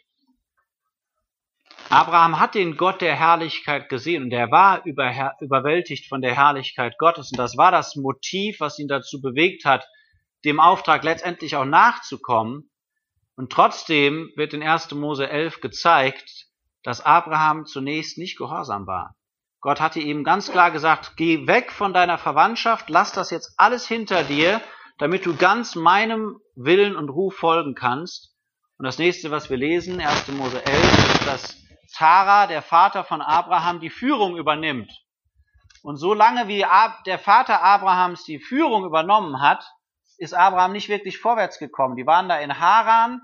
[1.89, 6.99] Abraham hat den Gott der Herrlichkeit gesehen und er war über, überwältigt von der Herrlichkeit
[6.99, 7.31] Gottes.
[7.31, 9.87] Und das war das Motiv, was ihn dazu bewegt hat,
[10.45, 12.69] dem Auftrag letztendlich auch nachzukommen.
[13.35, 14.91] Und trotzdem wird in 1.
[14.91, 16.45] Mose 11 gezeigt,
[16.83, 19.15] dass Abraham zunächst nicht gehorsam war.
[19.59, 23.87] Gott hatte ihm ganz klar gesagt, geh weg von deiner Verwandtschaft, lass das jetzt alles
[23.87, 24.61] hinter dir,
[24.99, 28.35] damit du ganz meinem Willen und Ruf folgen kannst.
[28.77, 30.27] Und das nächste, was wir lesen, 1.
[30.29, 31.58] Mose 11, ist, dass
[31.99, 34.89] Tara, der Vater von Abraham, die Führung übernimmt.
[35.83, 36.65] Und solange wie
[37.05, 39.69] der Vater Abrahams die Führung übernommen hat,
[40.17, 41.97] ist Abraham nicht wirklich vorwärts gekommen.
[41.97, 43.19] Die waren da in Haran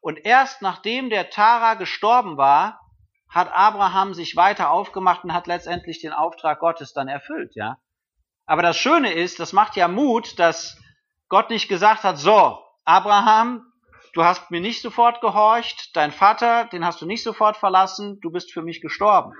[0.00, 2.80] und erst nachdem der Tara gestorben war,
[3.28, 7.78] hat Abraham sich weiter aufgemacht und hat letztendlich den Auftrag Gottes dann erfüllt, ja.
[8.46, 10.80] Aber das Schöne ist, das macht ja Mut, dass
[11.28, 13.69] Gott nicht gesagt hat, so, Abraham,
[14.14, 18.30] du hast mir nicht sofort gehorcht, dein Vater, den hast du nicht sofort verlassen, du
[18.30, 19.32] bist für mich gestorben.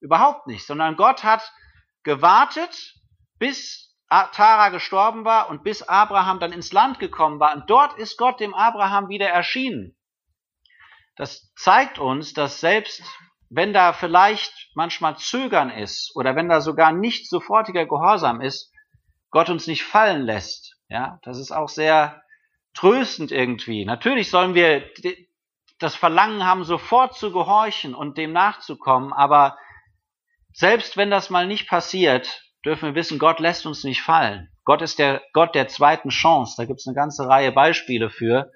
[0.00, 1.52] Überhaupt nicht, sondern Gott hat
[2.02, 2.94] gewartet,
[3.38, 7.54] bis Tara gestorben war und bis Abraham dann ins Land gekommen war.
[7.54, 9.96] Und dort ist Gott dem Abraham wieder erschienen.
[11.16, 13.02] Das zeigt uns, dass selbst
[13.50, 18.72] wenn da vielleicht manchmal Zögern ist oder wenn da sogar nicht sofortiger Gehorsam ist,
[19.30, 20.76] Gott uns nicht fallen lässt.
[20.88, 22.22] Ja, das ist auch sehr
[22.78, 23.84] tröstend irgendwie.
[23.84, 24.84] Natürlich sollen wir
[25.80, 29.56] das Verlangen haben, sofort zu gehorchen und dem nachzukommen, aber
[30.52, 34.48] selbst wenn das mal nicht passiert, dürfen wir wissen, Gott lässt uns nicht fallen.
[34.64, 36.54] Gott ist der Gott der zweiten Chance.
[36.56, 38.52] Da gibt es eine ganze Reihe Beispiele für.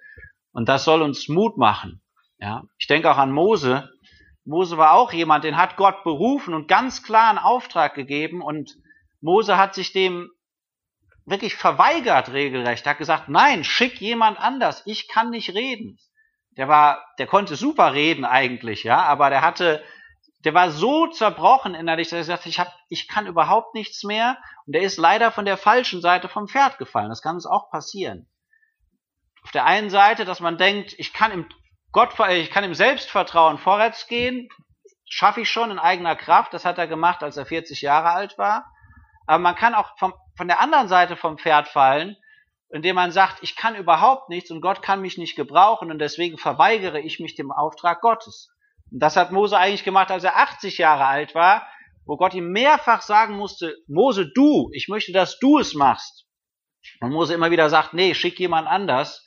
[0.53, 2.01] Und das soll uns Mut machen.
[2.39, 3.89] Ja, ich denke auch an Mose.
[4.45, 8.43] Mose war auch jemand, den hat Gott berufen und ganz klar einen Auftrag gegeben.
[8.43, 8.77] Und
[9.21, 10.31] Mose hat sich dem
[11.25, 12.87] wirklich verweigert regelrecht.
[12.87, 14.83] Hat gesagt, nein, schick jemand anders.
[14.87, 15.99] Ich kann nicht reden.
[16.57, 19.83] Der war, der konnte super reden eigentlich, ja, aber der hatte,
[20.45, 24.05] der war so zerbrochen innerlich, dass er gesagt hat, ich hab, ich kann überhaupt nichts
[24.05, 24.37] mehr.
[24.67, 27.09] Und der ist leider von der falschen Seite vom Pferd gefallen.
[27.09, 28.29] Das kann uns auch passieren.
[29.45, 31.47] Auf der einen Seite, dass man denkt, ich kann im
[31.91, 34.49] Gott, ich kann im Selbstvertrauen vorwärts gehen,
[35.07, 36.55] schaffe ich schon in eigener Kraft.
[36.55, 38.73] Das hat er gemacht, als er 40 Jahre alt war.
[39.27, 42.17] Aber man kann auch vom von der anderen Seite vom Pferd fallen,
[42.69, 46.37] indem man sagt, ich kann überhaupt nichts und Gott kann mich nicht gebrauchen und deswegen
[46.37, 48.53] verweigere ich mich dem Auftrag Gottes.
[48.91, 51.65] Und das hat Mose eigentlich gemacht, als er 80 Jahre alt war,
[52.07, 56.27] wo Gott ihm mehrfach sagen musste, Mose, du, ich möchte, dass du es machst.
[57.01, 59.25] Und Mose immer wieder sagt, nee, schick jemand anders.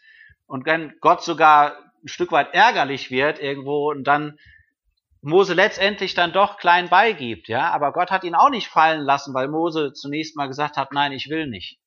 [0.47, 4.38] Und wenn Gott sogar ein Stück weit ärgerlich wird irgendwo und dann
[5.25, 9.33] Mose letztendlich dann doch klein beigibt, ja, aber Gott hat ihn auch nicht fallen lassen,
[9.33, 11.79] weil Mose zunächst mal gesagt hat, nein, ich will nicht.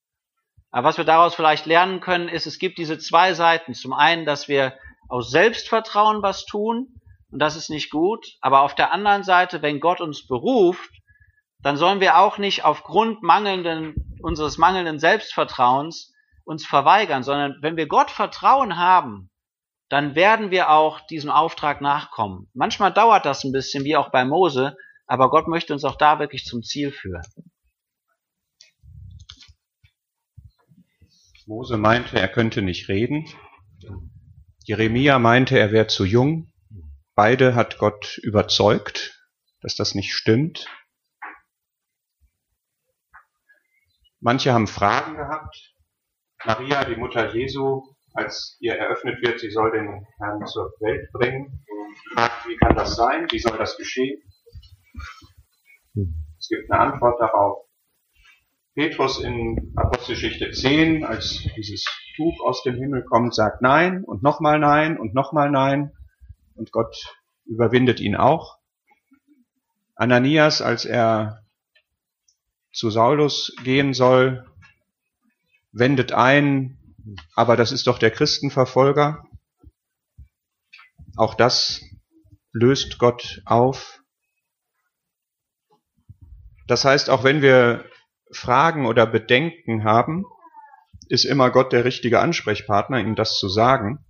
[0.70, 3.74] Aber was wir daraus vielleicht lernen können, ist, es gibt diese zwei Seiten.
[3.74, 4.76] Zum einen, dass wir
[5.08, 9.78] aus Selbstvertrauen was tun, und das ist nicht gut, aber auf der anderen Seite, wenn
[9.78, 10.90] Gott uns beruft,
[11.60, 16.12] dann sollen wir auch nicht aufgrund mangelnden, unseres mangelnden Selbstvertrauens
[16.44, 19.30] uns verweigern, sondern wenn wir Gott Vertrauen haben,
[19.88, 22.50] dann werden wir auch diesem Auftrag nachkommen.
[22.54, 26.18] Manchmal dauert das ein bisschen, wie auch bei Mose, aber Gott möchte uns auch da
[26.18, 27.24] wirklich zum Ziel führen.
[31.46, 33.26] Mose meinte, er könnte nicht reden.
[34.64, 36.52] Jeremia meinte, er wäre zu jung.
[37.14, 39.18] Beide hat Gott überzeugt,
[39.62, 40.66] dass das nicht stimmt.
[44.20, 45.74] Manche haben Fragen gehabt.
[46.44, 51.64] Maria, die Mutter Jesu, als ihr eröffnet wird, sie soll den Herrn zur Welt bringen,
[52.12, 53.28] fragt, wie kann das sein?
[53.30, 54.20] Wie soll das geschehen?
[56.38, 57.64] Es gibt eine Antwort darauf.
[58.74, 61.84] Petrus in Apostelgeschichte 10, als dieses
[62.16, 65.92] Tuch aus dem Himmel kommt, sagt Nein und nochmal Nein und nochmal Nein
[66.54, 66.96] und Gott
[67.46, 68.58] überwindet ihn auch.
[69.94, 71.42] Ananias, als er
[72.72, 74.44] zu Saulus gehen soll,
[75.72, 76.77] wendet ein,
[77.34, 79.24] aber das ist doch der Christenverfolger.
[81.16, 81.82] Auch das
[82.52, 84.02] löst Gott auf.
[86.66, 87.84] Das heißt, auch wenn wir
[88.30, 90.24] Fragen oder Bedenken haben,
[91.08, 94.04] ist immer Gott der richtige Ansprechpartner, ihm das zu sagen.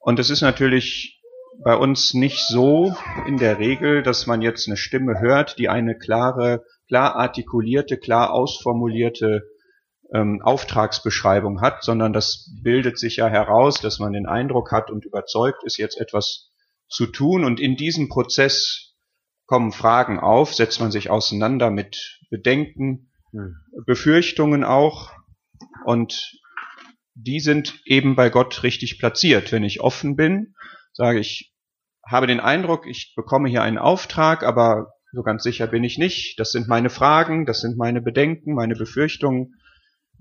[0.00, 1.22] Und es ist natürlich
[1.62, 5.96] bei uns nicht so in der Regel, dass man jetzt eine Stimme hört, die eine
[5.96, 9.44] klare, klar artikulierte, klar ausformulierte
[10.14, 15.04] ähm, Auftragsbeschreibung hat, sondern das bildet sich ja heraus, dass man den Eindruck hat und
[15.04, 16.52] überzeugt ist, jetzt etwas
[16.88, 17.44] zu tun.
[17.44, 18.94] Und in diesem Prozess
[19.46, 23.56] kommen Fragen auf, setzt man sich auseinander mit Bedenken, hm.
[23.86, 25.12] Befürchtungen auch
[25.84, 26.38] und
[27.14, 29.52] die sind eben bei Gott richtig platziert.
[29.52, 30.54] Wenn ich offen bin,
[30.92, 31.52] sage ich,
[32.06, 36.38] habe den Eindruck, ich bekomme hier einen Auftrag, aber so ganz sicher bin ich nicht.
[36.38, 39.54] Das sind meine Fragen, das sind meine Bedenken, meine Befürchtungen.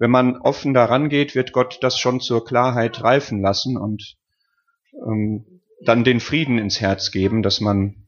[0.04, 4.18] Wenn man offen daran geht, wird Gott das schon zur Klarheit reifen lassen und
[4.92, 8.06] ähm, dann den Frieden ins Herz geben, dass man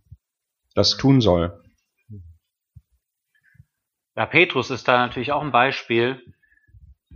[0.73, 1.63] das tun soll.
[4.13, 6.21] Ja, Petrus ist da natürlich auch ein Beispiel.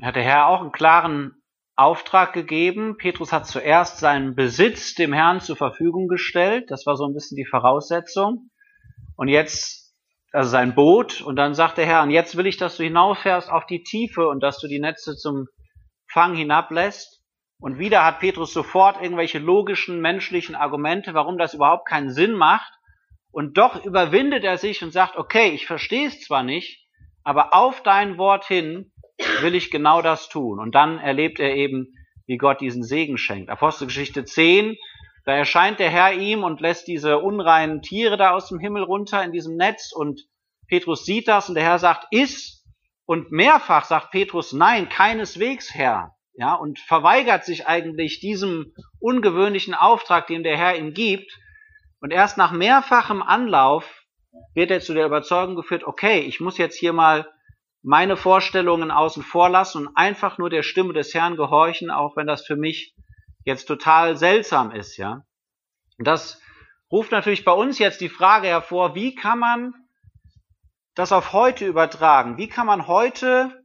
[0.02, 1.34] Hat der Herr auch einen klaren
[1.76, 2.96] Auftrag gegeben.
[2.96, 6.72] Petrus hat zuerst seinen Besitz dem Herrn zur Verfügung gestellt.
[6.72, 8.50] Das war so ein bisschen die Voraussetzung.
[9.18, 9.79] Und jetzt,
[10.32, 11.22] also sein Boot.
[11.22, 14.28] Und dann sagt der Herr, und jetzt will ich, dass du hinauffährst auf die Tiefe
[14.28, 15.48] und dass du die Netze zum
[16.12, 17.22] Fang hinablässt.
[17.60, 22.72] Und wieder hat Petrus sofort irgendwelche logischen, menschlichen Argumente, warum das überhaupt keinen Sinn macht.
[23.32, 26.88] Und doch überwindet er sich und sagt, okay, ich verstehe es zwar nicht,
[27.24, 28.92] aber auf dein Wort hin
[29.42, 30.60] will ich genau das tun.
[30.60, 31.94] Und dann erlebt er eben,
[32.26, 33.50] wie Gott diesen Segen schenkt.
[33.50, 34.78] Apostelgeschichte 10,
[35.26, 39.24] da erscheint der Herr ihm und lässt diese unreinen Tiere da aus dem Himmel runter
[39.24, 40.22] in diesem Netz und
[40.70, 42.64] Petrus sieht das und der Herr sagt, iss.
[43.06, 46.16] Und mehrfach sagt Petrus, nein, keineswegs, Herr.
[46.34, 51.38] Ja, und verweigert sich eigentlich diesem ungewöhnlichen Auftrag, den der Herr ihm gibt.
[52.02, 54.06] Und erst nach mehrfachem Anlauf
[54.54, 57.28] wird er zu der Überzeugung geführt, okay, ich muss jetzt hier mal
[57.82, 62.28] meine Vorstellungen außen vor lassen und einfach nur der Stimme des Herrn gehorchen, auch wenn
[62.28, 62.94] das für mich
[63.44, 65.24] jetzt total seltsam ist, ja.
[65.98, 66.42] Und das
[66.92, 69.74] ruft natürlich bei uns jetzt die Frage hervor, wie kann man
[70.96, 72.38] das auf heute übertragen?
[72.38, 73.64] Wie kann man heute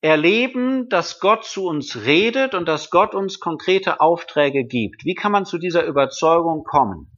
[0.00, 5.04] erleben, dass Gott zu uns redet und dass Gott uns konkrete Aufträge gibt?
[5.04, 7.16] Wie kann man zu dieser Überzeugung kommen?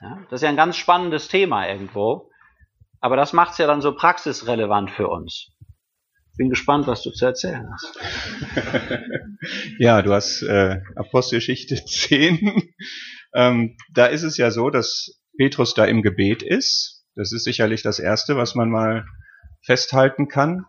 [0.00, 2.30] Ja, das ist ja ein ganz spannendes Thema irgendwo.
[3.00, 5.50] Aber das macht es ja dann so praxisrelevant für uns.
[6.38, 7.98] Bin gespannt, was du zu erzählen hast.
[9.78, 12.72] ja, du hast äh, Apostelgeschichte 10.
[13.34, 17.04] ähm, da ist es ja so, dass Petrus da im Gebet ist.
[17.14, 19.04] Das ist sicherlich das Erste, was man mal
[19.62, 20.64] festhalten kann.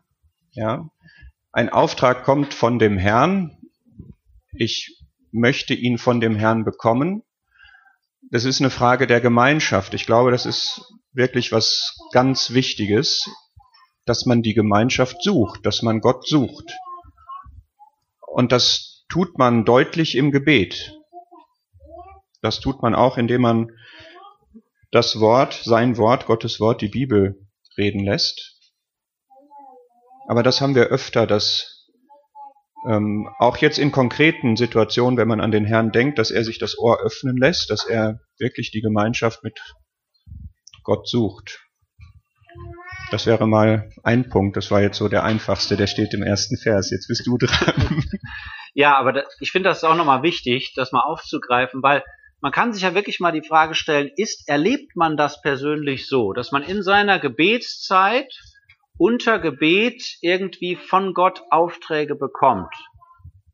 [0.51, 0.89] Ja,
[1.53, 3.57] ein Auftrag kommt von dem Herrn.
[4.51, 4.99] Ich
[5.31, 7.23] möchte ihn von dem Herrn bekommen
[8.31, 9.93] das ist eine Frage der Gemeinschaft.
[9.93, 10.81] Ich glaube, das ist
[11.13, 13.25] wirklich was ganz Wichtiges,
[14.09, 16.73] dass man die Gemeinschaft sucht, dass man Gott sucht.
[18.25, 20.97] Und das tut man deutlich im Gebet.
[22.41, 23.71] Das tut man auch, indem man
[24.91, 27.45] das Wort, sein Wort, Gottes Wort, die Bibel
[27.77, 28.59] reden lässt.
[30.27, 31.87] Aber das haben wir öfter, dass
[32.87, 36.57] ähm, auch jetzt in konkreten Situationen, wenn man an den Herrn denkt, dass er sich
[36.57, 39.59] das Ohr öffnen lässt, dass er wirklich die Gemeinschaft mit
[40.83, 41.68] Gott sucht.
[43.11, 44.55] Das wäre mal ein Punkt.
[44.55, 46.91] Das war jetzt so der einfachste, der steht im ersten Vers.
[46.91, 48.03] Jetzt bist du dran.
[48.75, 52.03] Ja, aber da, ich finde das auch nochmal wichtig, das mal aufzugreifen, weil
[52.39, 56.33] man kann sich ja wirklich mal die Frage stellen, ist, erlebt man das persönlich so,
[56.33, 58.31] dass man in seiner Gebetszeit
[58.97, 62.73] unter Gebet irgendwie von Gott Aufträge bekommt.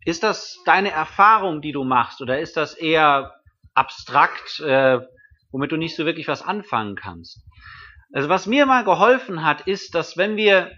[0.03, 3.33] Ist das deine Erfahrung, die du machst, oder ist das eher
[3.73, 4.99] abstrakt, äh,
[5.51, 7.41] womit du nicht so wirklich was anfangen kannst?
[8.13, 10.71] Also was mir mal geholfen hat, ist, dass wenn wir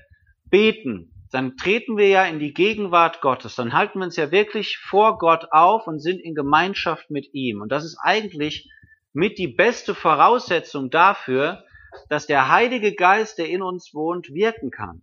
[0.49, 4.77] beten, dann treten wir ja in die Gegenwart Gottes, dann halten wir uns ja wirklich
[4.77, 7.61] vor Gott auf und sind in Gemeinschaft mit ihm.
[7.61, 8.71] Und das ist eigentlich
[9.13, 11.63] mit die beste Voraussetzung dafür,
[12.09, 15.01] dass der Heilige Geist, der in uns wohnt, wirken kann.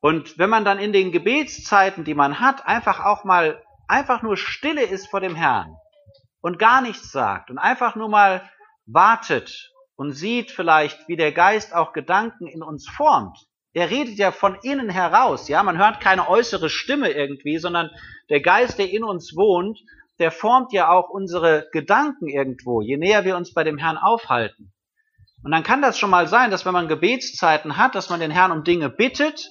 [0.00, 4.36] Und wenn man dann in den Gebetszeiten, die man hat, einfach auch mal, einfach nur
[4.36, 5.76] stille ist vor dem Herrn
[6.40, 8.48] und gar nichts sagt und einfach nur mal
[8.86, 13.36] wartet und sieht vielleicht, wie der Geist auch Gedanken in uns formt.
[13.74, 17.90] Er redet ja von innen heraus, ja, man hört keine äußere Stimme irgendwie, sondern
[18.30, 19.78] der Geist, der in uns wohnt,
[20.18, 24.72] der formt ja auch unsere Gedanken irgendwo, je näher wir uns bei dem Herrn aufhalten.
[25.44, 28.30] Und dann kann das schon mal sein, dass wenn man Gebetszeiten hat, dass man den
[28.30, 29.50] Herrn um Dinge bittet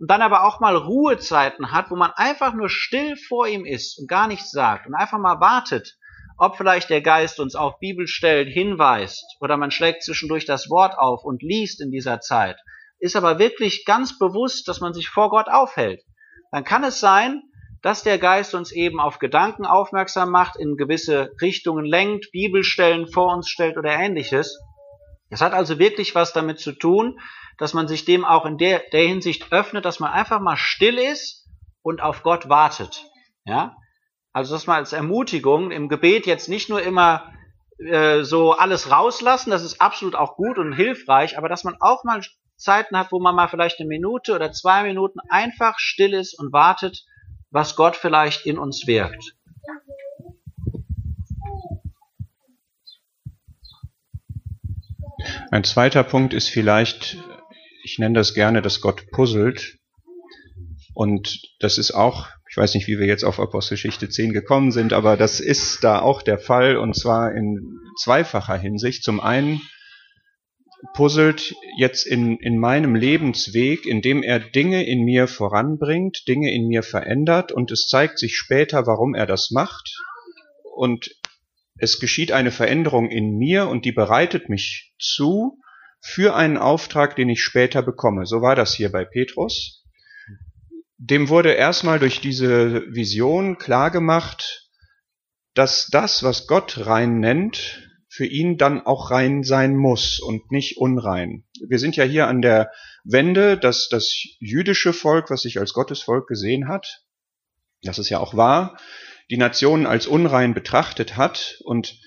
[0.00, 4.00] und dann aber auch mal Ruhezeiten hat, wo man einfach nur still vor ihm ist
[4.00, 5.96] und gar nichts sagt und einfach mal wartet,
[6.36, 11.24] ob vielleicht der Geist uns auf Bibelstellen hinweist oder man schlägt zwischendurch das Wort auf
[11.24, 12.56] und liest in dieser Zeit,
[12.98, 16.02] ist aber wirklich ganz bewusst, dass man sich vor Gott aufhält.
[16.50, 17.42] Dann kann es sein,
[17.82, 23.34] dass der Geist uns eben auf Gedanken aufmerksam macht, in gewisse Richtungen lenkt, Bibelstellen vor
[23.34, 24.58] uns stellt oder ähnliches.
[25.28, 27.18] Es hat also wirklich was damit zu tun,
[27.58, 30.98] dass man sich dem auch in der, der Hinsicht öffnet, dass man einfach mal still
[30.98, 31.46] ist
[31.82, 33.04] und auf Gott wartet.
[33.44, 33.76] Ja?
[34.34, 37.32] Also das mal als Ermutigung im Gebet jetzt nicht nur immer
[37.78, 42.02] äh, so alles rauslassen, das ist absolut auch gut und hilfreich, aber dass man auch
[42.02, 42.20] mal
[42.56, 46.52] Zeiten hat, wo man mal vielleicht eine Minute oder zwei Minuten einfach still ist und
[46.52, 47.04] wartet,
[47.50, 49.36] was Gott vielleicht in uns wirkt.
[55.52, 57.18] Ein zweiter Punkt ist vielleicht,
[57.84, 59.78] ich nenne das gerne, dass Gott puzzelt.
[60.92, 64.92] Und das ist auch, ich weiß nicht, wie wir jetzt auf Apostelgeschichte 10 gekommen sind,
[64.92, 69.02] aber das ist da auch der Fall und zwar in zweifacher Hinsicht.
[69.02, 69.60] Zum einen
[70.94, 76.84] puzzelt jetzt in, in meinem Lebensweg, indem er Dinge in mir voranbringt, Dinge in mir
[76.84, 79.96] verändert und es zeigt sich später, warum er das macht.
[80.76, 81.10] Und
[81.76, 85.58] es geschieht eine Veränderung in mir und die bereitet mich zu
[86.00, 88.26] für einen Auftrag, den ich später bekomme.
[88.26, 89.83] So war das hier bei Petrus.
[91.06, 94.70] Dem wurde erstmal durch diese Vision klargemacht,
[95.52, 100.78] dass das, was Gott rein nennt, für ihn dann auch rein sein muss und nicht
[100.78, 101.44] unrein.
[101.68, 102.70] Wir sind ja hier an der
[103.04, 107.02] Wende, dass das jüdische Volk, was sich als Gottesvolk gesehen hat,
[107.82, 108.78] das ist ja auch wahr,
[109.30, 111.58] die Nationen als unrein betrachtet hat.
[111.64, 112.00] Und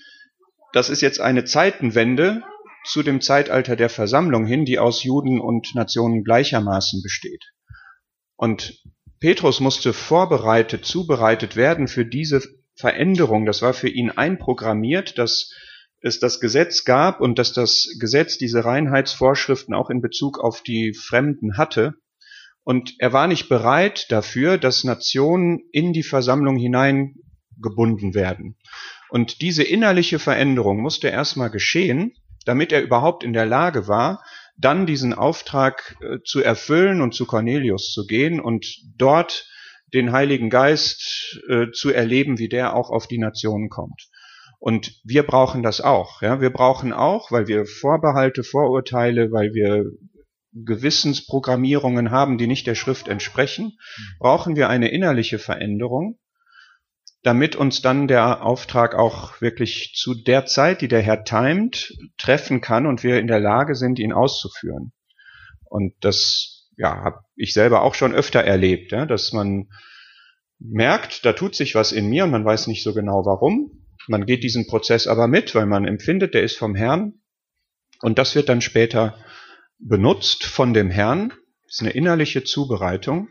[0.74, 2.42] das ist jetzt eine Zeitenwende
[2.84, 7.54] zu dem Zeitalter der Versammlung hin, die aus Juden und Nationen gleichermaßen besteht.
[8.38, 8.82] Und
[9.20, 12.42] Petrus musste vorbereitet, zubereitet werden für diese
[12.76, 13.46] Veränderung.
[13.46, 15.52] Das war für ihn einprogrammiert, dass
[16.02, 20.94] es das Gesetz gab und dass das Gesetz diese Reinheitsvorschriften auch in Bezug auf die
[20.94, 21.96] Fremden hatte.
[22.64, 28.58] Und er war nicht bereit dafür, dass Nationen in die Versammlung hineingebunden werden.
[29.10, 32.14] Und diese innerliche Veränderung musste erstmal geschehen,
[32.46, 34.24] damit er überhaupt in der Lage war,
[34.58, 38.66] dann diesen Auftrag äh, zu erfüllen und zu Cornelius zu gehen und
[38.98, 39.48] dort
[39.94, 44.10] den Heiligen Geist äh, zu erleben, wie der auch auf die Nationen kommt.
[44.60, 46.22] Und wir brauchen das auch.
[46.22, 46.42] Ja?
[46.42, 49.86] Wir brauchen auch, weil wir Vorbehalte, Vorurteile, weil wir
[50.54, 53.78] Gewissensprogrammierungen haben, die nicht der Schrift entsprechen,
[54.20, 56.18] brauchen wir eine innerliche Veränderung,
[57.28, 62.62] damit uns dann der Auftrag auch wirklich zu der Zeit, die der Herr timet, treffen
[62.62, 64.94] kann und wir in der Lage sind, ihn auszuführen.
[65.66, 69.68] Und das ja, habe ich selber auch schon öfter erlebt, ja, dass man
[70.58, 73.86] merkt, da tut sich was in mir und man weiß nicht so genau warum.
[74.08, 77.16] Man geht diesen Prozess aber mit, weil man empfindet, der ist vom Herrn.
[78.00, 79.18] Und das wird dann später
[79.80, 81.34] benutzt von dem Herrn.
[81.66, 83.28] Das ist eine innerliche Zubereitung.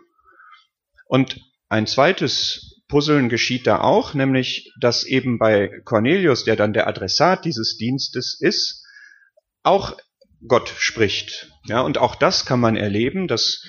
[1.07, 6.87] Und ein zweites Puzzeln geschieht da auch, nämlich, dass eben bei Cornelius, der dann der
[6.87, 8.85] Adressat dieses Dienstes ist,
[9.63, 9.97] auch
[10.47, 11.51] Gott spricht.
[11.65, 13.63] Ja, und auch das kann man erleben, dass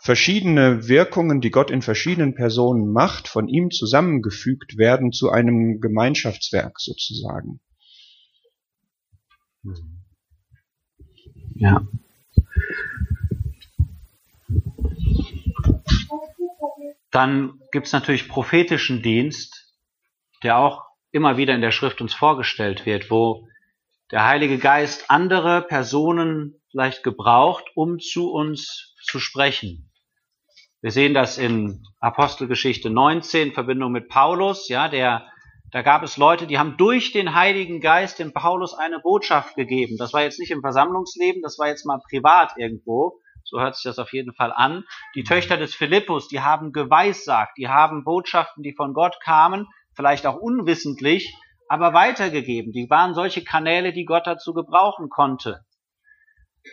[0.00, 6.80] verschiedene Wirkungen, die Gott in verschiedenen Personen macht, von ihm zusammengefügt werden zu einem Gemeinschaftswerk
[6.80, 7.60] sozusagen.
[11.54, 11.86] Ja.
[17.14, 19.72] Dann gibt es natürlich prophetischen Dienst,
[20.42, 23.46] der auch immer wieder in der Schrift uns vorgestellt wird, wo
[24.10, 29.92] der Heilige Geist andere Personen vielleicht gebraucht, um zu uns zu sprechen.
[30.80, 35.24] Wir sehen das in Apostelgeschichte 19, Verbindung mit Paulus, ja, der,
[35.70, 39.98] da gab es Leute, die haben durch den Heiligen Geist dem Paulus eine Botschaft gegeben.
[39.98, 43.20] Das war jetzt nicht im Versammlungsleben, das war jetzt mal privat irgendwo.
[43.44, 44.84] So hört sich das auf jeden Fall an.
[45.14, 50.26] Die Töchter des Philippus, die haben geweissagt, die haben Botschaften, die von Gott kamen, vielleicht
[50.26, 51.36] auch unwissentlich,
[51.68, 52.72] aber weitergegeben.
[52.72, 55.64] Die waren solche Kanäle, die Gott dazu gebrauchen konnte.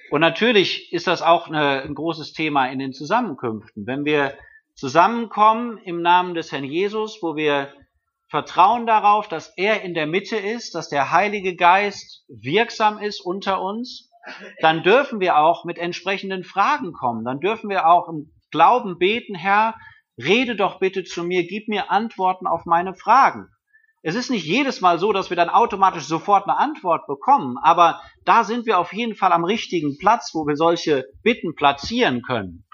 [0.09, 3.85] Und natürlich ist das auch eine, ein großes Thema in den Zusammenkünften.
[3.85, 4.37] Wenn wir
[4.75, 7.73] zusammenkommen im Namen des Herrn Jesus, wo wir
[8.29, 13.61] vertrauen darauf, dass er in der Mitte ist, dass der Heilige Geist wirksam ist unter
[13.61, 14.10] uns,
[14.59, 17.25] dann dürfen wir auch mit entsprechenden Fragen kommen.
[17.25, 19.75] Dann dürfen wir auch im Glauben beten, Herr,
[20.17, 23.47] rede doch bitte zu mir, gib mir Antworten auf meine Fragen.
[24.03, 28.01] Es ist nicht jedes Mal so, dass wir dann automatisch sofort eine Antwort bekommen, aber
[28.25, 32.65] da sind wir auf jeden Fall am richtigen Platz, wo wir solche Bitten platzieren können.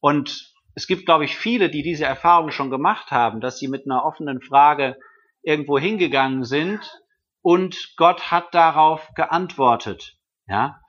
[0.00, 3.86] Und es gibt, glaube ich, viele, die diese Erfahrung schon gemacht haben, dass sie mit
[3.86, 4.96] einer offenen Frage
[5.42, 6.80] irgendwo hingegangen sind
[7.40, 10.18] und Gott hat darauf geantwortet.
[10.46, 10.80] Ja,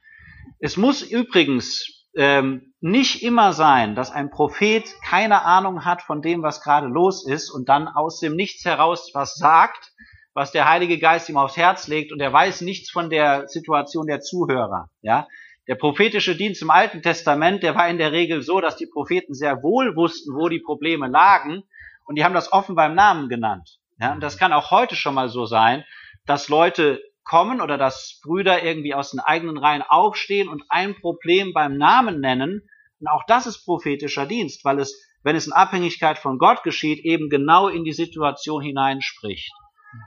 [0.60, 6.42] es muss übrigens ähm, nicht immer sein, dass ein Prophet keine Ahnung hat von dem,
[6.42, 9.94] was gerade los ist und dann aus dem Nichts heraus was sagt,
[10.34, 14.08] was der Heilige Geist ihm aufs Herz legt und er weiß nichts von der Situation
[14.08, 14.90] der Zuhörer.
[15.02, 15.28] Ja,
[15.68, 19.34] der prophetische Dienst im Alten Testament, der war in der Regel so, dass die Propheten
[19.34, 21.64] sehr wohl wussten, wo die Probleme lagen
[22.06, 23.80] und die haben das offen beim Namen genannt.
[24.00, 25.84] Ja, und das kann auch heute schon mal so sein,
[26.26, 31.54] dass Leute kommen oder dass Brüder irgendwie aus den eigenen Reihen aufstehen und ein Problem
[31.54, 32.68] beim Namen nennen.
[33.00, 37.04] Und auch das ist prophetischer Dienst, weil es, wenn es in Abhängigkeit von Gott geschieht,
[37.06, 39.52] eben genau in die Situation hineinspricht.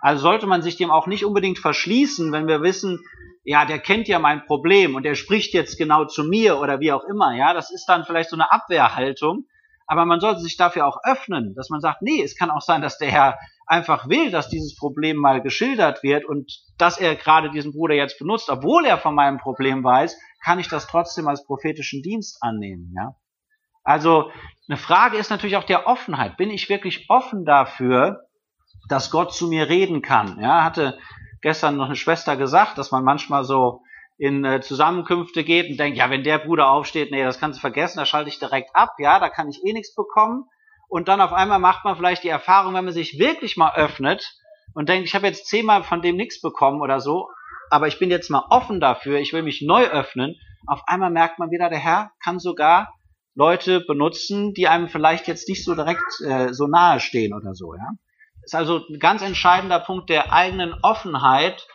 [0.00, 3.00] Also sollte man sich dem auch nicht unbedingt verschließen, wenn wir wissen,
[3.44, 6.92] ja, der kennt ja mein Problem und der spricht jetzt genau zu mir oder wie
[6.92, 7.34] auch immer.
[7.34, 9.46] Ja, das ist dann vielleicht so eine Abwehrhaltung.
[9.86, 12.80] Aber man sollte sich dafür auch öffnen, dass man sagt, nee, es kann auch sein,
[12.80, 13.38] dass der Herr
[13.70, 18.18] einfach will, dass dieses Problem mal geschildert wird und dass er gerade diesen Bruder jetzt
[18.18, 22.92] benutzt, obwohl er von meinem Problem weiß, kann ich das trotzdem als prophetischen Dienst annehmen,
[22.96, 23.14] ja.
[23.82, 24.30] Also,
[24.68, 26.36] eine Frage ist natürlich auch der Offenheit.
[26.36, 28.20] Bin ich wirklich offen dafür,
[28.88, 30.38] dass Gott zu mir reden kann?
[30.40, 30.98] Ja, hatte
[31.40, 33.82] gestern noch eine Schwester gesagt, dass man manchmal so
[34.18, 37.60] in äh, Zusammenkünfte geht und denkt, ja, wenn der Bruder aufsteht, nee, das kannst du
[37.60, 40.44] vergessen, da schalte ich direkt ab, ja, da kann ich eh nichts bekommen
[40.90, 44.34] und dann auf einmal macht man vielleicht die Erfahrung, wenn man sich wirklich mal öffnet
[44.74, 47.30] und denkt, ich habe jetzt zehnmal von dem nichts bekommen oder so,
[47.70, 50.34] aber ich bin jetzt mal offen dafür, ich will mich neu öffnen,
[50.66, 52.92] auf einmal merkt man wieder, der Herr kann sogar
[53.36, 57.74] Leute benutzen, die einem vielleicht jetzt nicht so direkt äh, so nahe stehen oder so,
[57.74, 57.88] ja.
[58.42, 61.68] Ist also ein ganz entscheidender Punkt der eigenen Offenheit,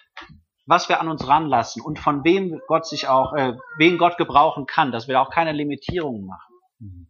[0.65, 4.65] was wir an uns ranlassen und von wem Gott sich auch, äh, wen Gott gebrauchen
[4.65, 7.07] kann, dass wir auch keine Limitierungen machen.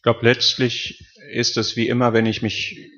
[0.00, 2.88] Ich glaube, letztlich ist es wie immer, wenn ich mich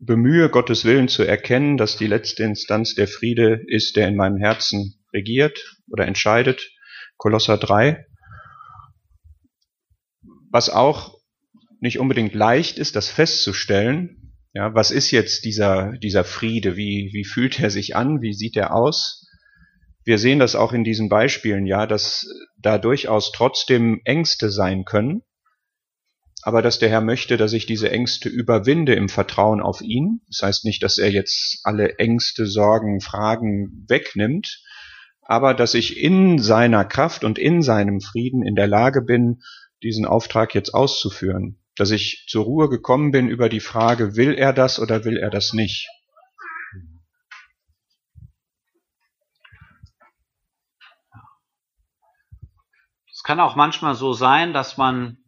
[0.00, 4.36] bemühe, Gottes Willen zu erkennen, dass die letzte Instanz der Friede ist, der in meinem
[4.36, 6.72] Herzen regiert oder entscheidet.
[7.18, 8.04] Kolosser 3.
[10.50, 11.20] Was auch
[11.78, 14.34] nicht unbedingt leicht ist, das festzustellen.
[14.54, 16.76] Ja, was ist jetzt dieser, dieser Friede?
[16.76, 18.22] Wie, wie fühlt er sich an?
[18.22, 19.24] Wie sieht er aus?
[20.04, 22.26] Wir sehen das auch in diesen Beispielen, ja, dass
[22.58, 25.22] da durchaus trotzdem Ängste sein können
[26.42, 30.20] aber dass der Herr möchte, dass ich diese Ängste überwinde im Vertrauen auf ihn.
[30.26, 34.62] Das heißt nicht, dass er jetzt alle Ängste, Sorgen, Fragen wegnimmt,
[35.22, 39.42] aber dass ich in seiner Kraft und in seinem Frieden in der Lage bin,
[39.84, 41.58] diesen Auftrag jetzt auszuführen.
[41.76, 45.30] Dass ich zur Ruhe gekommen bin über die Frage, will er das oder will er
[45.30, 45.88] das nicht?
[53.10, 55.21] Es kann auch manchmal so sein, dass man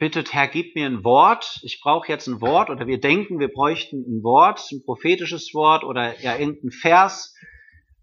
[0.00, 3.52] bittet, Herr, gib mir ein Wort, ich brauche jetzt ein Wort, oder wir denken, wir
[3.52, 7.36] bräuchten ein Wort, ein prophetisches Wort oder ja irgendein Vers,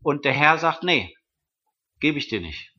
[0.01, 1.13] und der Herr sagt, nee,
[1.99, 2.71] gebe ich dir nicht.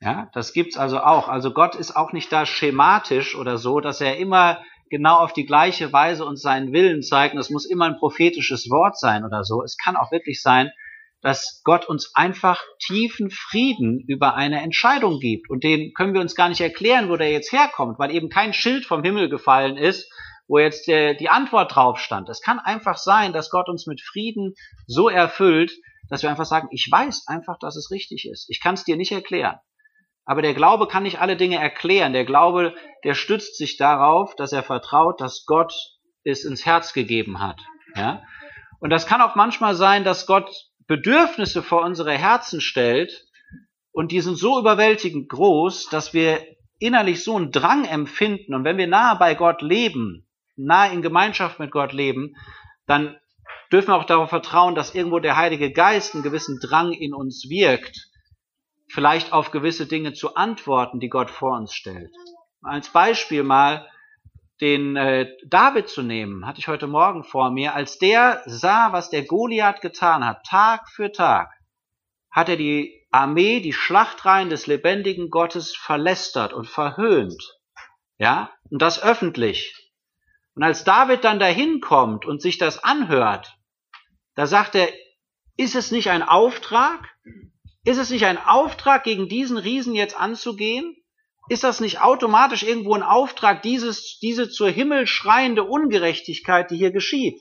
[0.00, 1.28] Ja, das gibt's also auch.
[1.28, 5.44] Also Gott ist auch nicht da schematisch oder so, dass er immer genau auf die
[5.44, 7.34] gleiche Weise uns seinen Willen zeigt.
[7.34, 9.62] Und es muss immer ein prophetisches Wort sein oder so.
[9.62, 10.70] Es kann auch wirklich sein,
[11.20, 15.50] dass Gott uns einfach tiefen Frieden über eine Entscheidung gibt.
[15.50, 18.52] Und den können wir uns gar nicht erklären, wo der jetzt herkommt, weil eben kein
[18.52, 20.10] Schild vom Himmel gefallen ist,
[20.46, 22.28] wo jetzt der, die Antwort drauf stand.
[22.28, 24.54] Es kann einfach sein, dass Gott uns mit Frieden
[24.86, 25.72] so erfüllt,
[26.08, 28.48] dass wir einfach sagen, ich weiß einfach, dass es richtig ist.
[28.48, 29.58] Ich kann es dir nicht erklären.
[30.24, 32.12] Aber der Glaube kann nicht alle Dinge erklären.
[32.12, 35.74] Der Glaube, der stützt sich darauf, dass er vertraut, dass Gott
[36.22, 37.60] es ins Herz gegeben hat.
[37.94, 38.22] Ja?
[38.80, 43.26] Und das kann auch manchmal sein, dass Gott Bedürfnisse vor unsere Herzen stellt,
[43.92, 46.40] und die sind so überwältigend groß, dass wir
[46.78, 48.54] innerlich so einen Drang empfinden.
[48.54, 52.36] Und wenn wir nahe bei Gott leben, nahe in Gemeinschaft mit Gott leben,
[52.86, 53.16] dann
[53.72, 57.48] dürfen wir auch darauf vertrauen, dass irgendwo der Heilige Geist einen gewissen Drang in uns
[57.48, 58.08] wirkt,
[58.88, 62.12] vielleicht auf gewisse Dinge zu antworten, die Gott vor uns stellt.
[62.62, 63.88] Als Beispiel mal
[64.60, 69.10] den äh, David zu nehmen, hatte ich heute Morgen vor mir, als der sah, was
[69.10, 71.52] der Goliath getan hat, Tag für Tag,
[72.30, 77.58] hat er die Armee, die Schlachtreihen des lebendigen Gottes verlästert und verhöhnt.
[78.18, 79.92] Ja, und das öffentlich.
[80.54, 83.56] Und als David dann dahin kommt und sich das anhört,
[84.34, 84.88] da sagt er,
[85.56, 87.08] ist es nicht ein Auftrag?
[87.84, 90.96] Ist es nicht ein Auftrag, gegen diesen Riesen jetzt anzugehen?
[91.48, 96.90] Ist das nicht automatisch irgendwo ein Auftrag, dieses, diese zur Himmel schreiende Ungerechtigkeit, die hier
[96.90, 97.40] geschieht?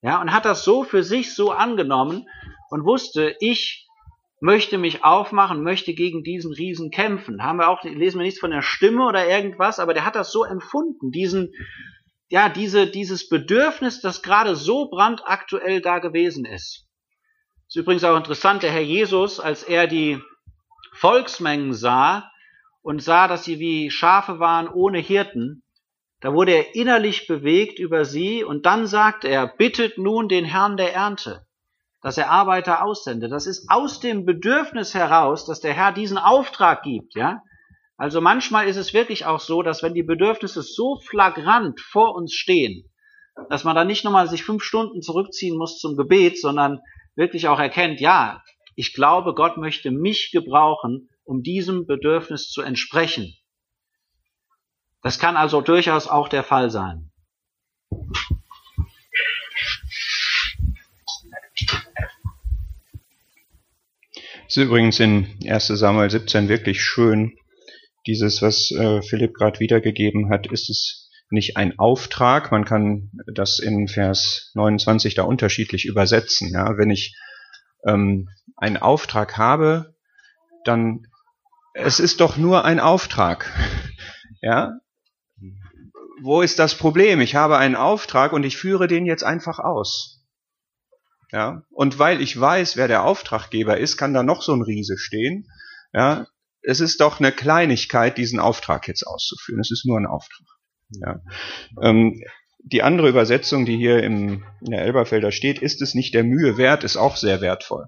[0.00, 2.26] Ja, und hat das so für sich so angenommen
[2.70, 3.88] und wusste, ich
[4.40, 7.44] möchte mich aufmachen, möchte gegen diesen Riesen kämpfen.
[7.44, 10.32] Haben wir auch, lesen wir nichts von der Stimme oder irgendwas, aber der hat das
[10.32, 11.52] so empfunden, diesen,
[12.28, 16.88] ja, diese, dieses Bedürfnis, das gerade so brandaktuell da gewesen ist.
[17.68, 20.20] Ist übrigens auch interessant, der Herr Jesus, als er die
[20.94, 22.31] Volksmengen sah,
[22.82, 25.62] und sah, dass sie wie Schafe waren ohne Hirten,
[26.20, 30.76] da wurde er innerlich bewegt über sie und dann sagt er, bittet nun den Herrn
[30.76, 31.46] der Ernte,
[32.00, 33.28] dass er Arbeiter aussende.
[33.28, 37.42] Das ist aus dem Bedürfnis heraus, dass der Herr diesen Auftrag gibt, ja.
[37.96, 42.34] Also manchmal ist es wirklich auch so, dass wenn die Bedürfnisse so flagrant vor uns
[42.34, 42.88] stehen,
[43.48, 46.80] dass man da nicht nochmal sich fünf Stunden zurückziehen muss zum Gebet, sondern
[47.14, 48.42] wirklich auch erkennt, ja,
[48.74, 53.34] ich glaube, Gott möchte mich gebrauchen, um diesem Bedürfnis zu entsprechen.
[55.02, 57.10] Das kann also durchaus auch der Fall sein.
[64.46, 67.38] Es ist übrigens in 1 Samuel 17 wirklich schön,
[68.06, 72.52] dieses, was äh, Philipp gerade wiedergegeben hat, ist es nicht ein Auftrag.
[72.52, 76.50] Man kann das in Vers 29 da unterschiedlich übersetzen.
[76.52, 76.76] Ja?
[76.76, 77.16] Wenn ich
[77.86, 79.94] ähm, einen Auftrag habe,
[80.64, 81.06] dann
[81.74, 83.50] es ist doch nur ein Auftrag.
[84.44, 84.72] Ja?
[86.20, 87.20] Wo ist das Problem?
[87.20, 90.20] Ich habe einen Auftrag und ich führe den jetzt einfach aus.
[91.30, 91.62] Ja?
[91.70, 95.46] Und weil ich weiß, wer der Auftraggeber ist, kann da noch so ein Riese stehen.
[95.92, 96.26] Ja?
[96.60, 99.60] Es ist doch eine Kleinigkeit, diesen Auftrag jetzt auszuführen.
[99.60, 100.48] Es ist nur ein Auftrag.
[100.90, 101.20] Ja?
[101.80, 102.20] Ähm,
[102.64, 106.56] die andere Übersetzung, die hier im, in der Elberfelder steht, ist es nicht der Mühe
[106.56, 107.86] wert, ist auch sehr wertvoll.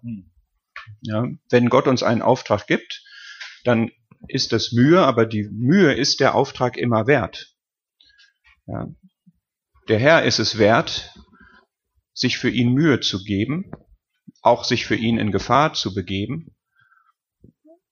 [1.00, 1.26] Ja?
[1.50, 3.02] Wenn Gott uns einen Auftrag gibt,
[3.64, 3.90] dann
[4.28, 7.54] ist das Mühe, aber die Mühe ist der Auftrag immer wert.
[8.66, 8.88] Ja.
[9.88, 11.14] Der Herr ist es wert,
[12.14, 13.70] sich für ihn Mühe zu geben,
[14.40, 16.54] auch sich für ihn in Gefahr zu begeben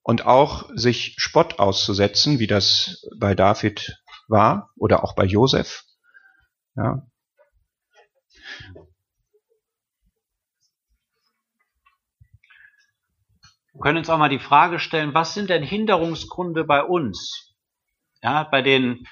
[0.03, 3.99] und auch sich Spott auszusetzen, wie das bei David
[4.29, 5.85] war oder auch bei Josef.
[6.77, 7.07] Ja.
[13.83, 17.55] Können uns auch mal die Frage stellen, was sind denn Hinderungsgründe bei uns?
[18.23, 19.07] Ja, bei den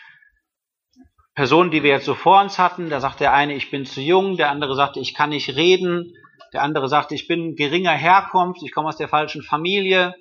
[1.34, 4.00] Personen, die wir jetzt so vor uns hatten, da sagt der eine, ich bin zu
[4.00, 6.14] jung, der andere sagte, ich kann nicht reden,
[6.52, 10.14] der andere sagte, ich bin geringer Herkunft, ich komme aus der falschen Familie.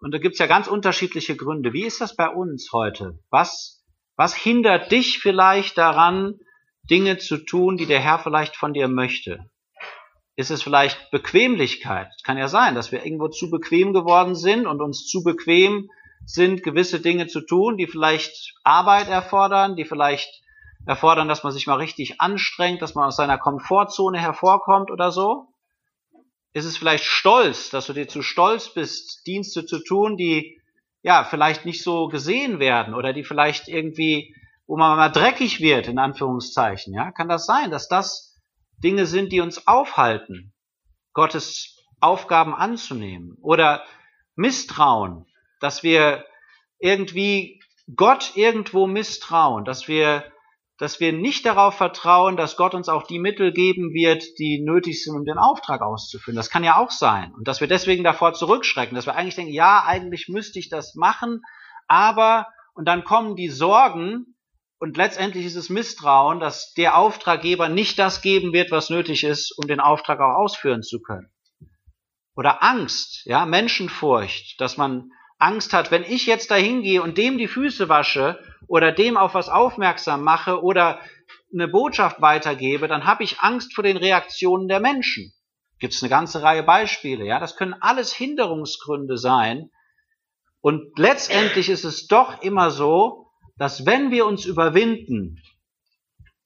[0.00, 1.72] Und da gibt's ja ganz unterschiedliche Gründe.
[1.72, 3.18] Wie ist das bei uns heute?
[3.30, 3.84] Was,
[4.16, 6.34] was hindert dich vielleicht daran,
[6.88, 9.50] Dinge zu tun, die der Herr vielleicht von dir möchte?
[10.38, 12.12] Ist es vielleicht Bequemlichkeit?
[12.16, 15.90] Es kann ja sein, dass wir irgendwo zu bequem geworden sind und uns zu bequem
[16.26, 20.30] sind, gewisse Dinge zu tun, die vielleicht Arbeit erfordern, die vielleicht
[20.86, 25.48] erfordern, dass man sich mal richtig anstrengt, dass man aus seiner Komfortzone hervorkommt oder so.
[26.52, 30.60] Ist es vielleicht Stolz, dass du dir zu stolz bist, Dienste zu tun, die
[31.02, 34.36] ja vielleicht nicht so gesehen werden oder die vielleicht irgendwie,
[34.68, 37.10] wo man mal dreckig wird, in Anführungszeichen, ja?
[37.10, 38.27] Kann das sein, dass das
[38.82, 40.52] Dinge sind, die uns aufhalten,
[41.12, 43.84] Gottes Aufgaben anzunehmen oder
[44.36, 45.26] Misstrauen,
[45.60, 46.24] dass wir
[46.78, 47.60] irgendwie
[47.96, 50.24] Gott irgendwo misstrauen, dass wir,
[50.78, 55.02] dass wir nicht darauf vertrauen, dass Gott uns auch die Mittel geben wird, die nötig
[55.02, 56.36] sind, um den Auftrag auszuführen.
[56.36, 57.32] Das kann ja auch sein.
[57.34, 60.94] Und dass wir deswegen davor zurückschrecken, dass wir eigentlich denken, ja, eigentlich müsste ich das
[60.94, 61.42] machen,
[61.88, 64.36] aber, und dann kommen die Sorgen,
[64.78, 69.52] und letztendlich ist es Misstrauen, dass der Auftraggeber nicht das geben wird, was nötig ist,
[69.58, 71.30] um den Auftrag auch ausführen zu können.
[72.36, 77.38] Oder Angst, ja, Menschenfurcht, dass man Angst hat, wenn ich jetzt dahin gehe und dem
[77.38, 81.00] die Füße wasche oder dem auf was aufmerksam mache oder
[81.52, 85.32] eine Botschaft weitergebe, dann habe ich Angst vor den Reaktionen der Menschen.
[85.80, 87.40] Gibt es eine ganze Reihe Beispiele, ja.
[87.40, 89.70] Das können alles Hinderungsgründe sein,
[90.60, 93.27] Und letztendlich ist es doch immer so,
[93.58, 95.42] dass wenn wir uns überwinden,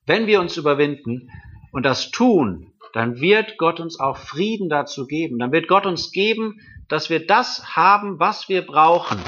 [0.06, 1.30] wenn wir uns überwinden
[1.72, 5.38] und das tun, dann wird Gott uns auch Frieden dazu geben.
[5.38, 9.18] Dann wird Gott uns geben, dass wir das haben, was wir brauchen,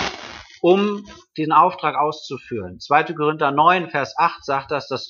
[0.61, 1.07] um
[1.39, 2.79] den Auftrag auszuführen.
[2.79, 3.15] 2.
[3.15, 5.09] Korinther 9, Vers 8 sagt das, dass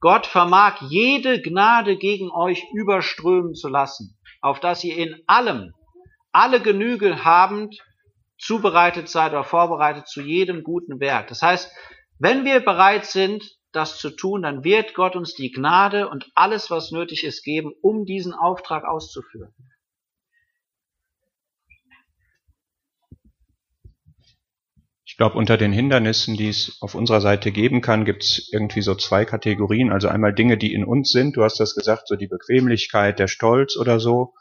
[0.00, 5.74] Gott vermag jede Gnade gegen euch überströmen zu lassen, auf dass ihr in allem,
[6.30, 7.76] alle Genüge habend,
[8.38, 11.26] zubereitet seid oder vorbereitet zu jedem guten Werk.
[11.26, 11.72] Das heißt,
[12.18, 16.70] wenn wir bereit sind, das zu tun, dann wird Gott uns die Gnade und alles,
[16.70, 19.54] was nötig ist, geben, um diesen Auftrag auszuführen.
[25.04, 28.82] Ich glaube, unter den Hindernissen, die es auf unserer Seite geben kann, gibt es irgendwie
[28.82, 29.90] so zwei Kategorien.
[29.90, 33.26] Also einmal Dinge, die in uns sind, du hast das gesagt, so die Bequemlichkeit, der
[33.26, 34.34] Stolz oder so.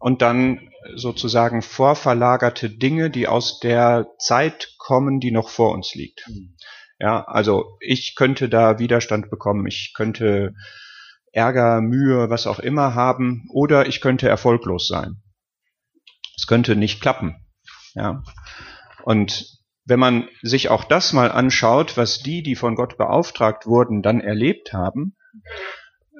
[0.00, 6.26] Und dann sozusagen vorverlagerte Dinge, die aus der Zeit kommen, die noch vor uns liegt.
[6.28, 6.56] Mhm.
[7.00, 10.54] Ja, also ich könnte da Widerstand bekommen, ich könnte
[11.32, 15.22] Ärger, Mühe, was auch immer haben, oder ich könnte erfolglos sein.
[16.36, 17.36] Es könnte nicht klappen.
[17.94, 18.22] Ja.
[19.02, 19.46] Und
[19.86, 24.20] wenn man sich auch das mal anschaut, was die, die von Gott beauftragt wurden, dann
[24.20, 25.16] erlebt haben,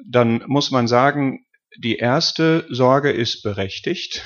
[0.09, 1.45] dann muss man sagen,
[1.77, 4.25] die erste Sorge ist berechtigt.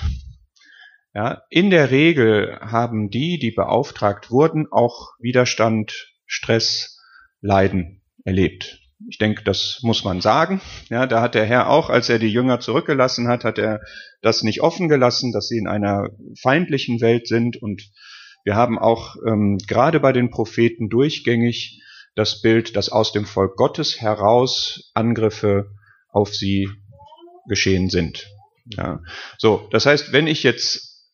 [1.14, 7.00] Ja, in der Regel haben die, die beauftragt wurden, auch Widerstand Stress,
[7.42, 8.80] Leiden erlebt.
[9.08, 10.62] Ich denke, das muss man sagen.
[10.90, 13.82] Ja, da hat der Herr auch, als er die Jünger zurückgelassen hat, hat er
[14.22, 16.10] das nicht offen gelassen, dass sie in einer
[16.42, 17.62] feindlichen Welt sind.
[17.62, 17.92] Und
[18.46, 21.82] wir haben auch ähm, gerade bei den Propheten durchgängig
[22.16, 25.72] das Bild, dass aus dem Volk Gottes heraus Angriffe
[26.10, 26.70] auf sie
[27.48, 28.28] geschehen sind.
[28.66, 29.02] Ja.
[29.38, 31.06] So, das heißt, wenn ich jetzt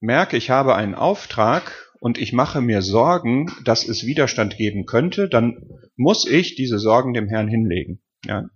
[0.00, 5.28] merke, ich habe einen Auftrag und ich mache mir Sorgen, dass es Widerstand geben könnte,
[5.28, 5.62] dann
[5.96, 8.00] muss ich diese Sorgen dem Herrn hinlegen.
[8.24, 8.48] Ja.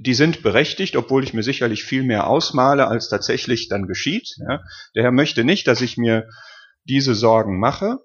[0.00, 4.36] Die sind berechtigt, obwohl ich mir sicherlich viel mehr ausmale, als tatsächlich dann geschieht.
[4.48, 4.62] Ja.
[4.94, 6.28] Der Herr möchte nicht, dass ich mir
[6.84, 7.98] diese Sorgen mache.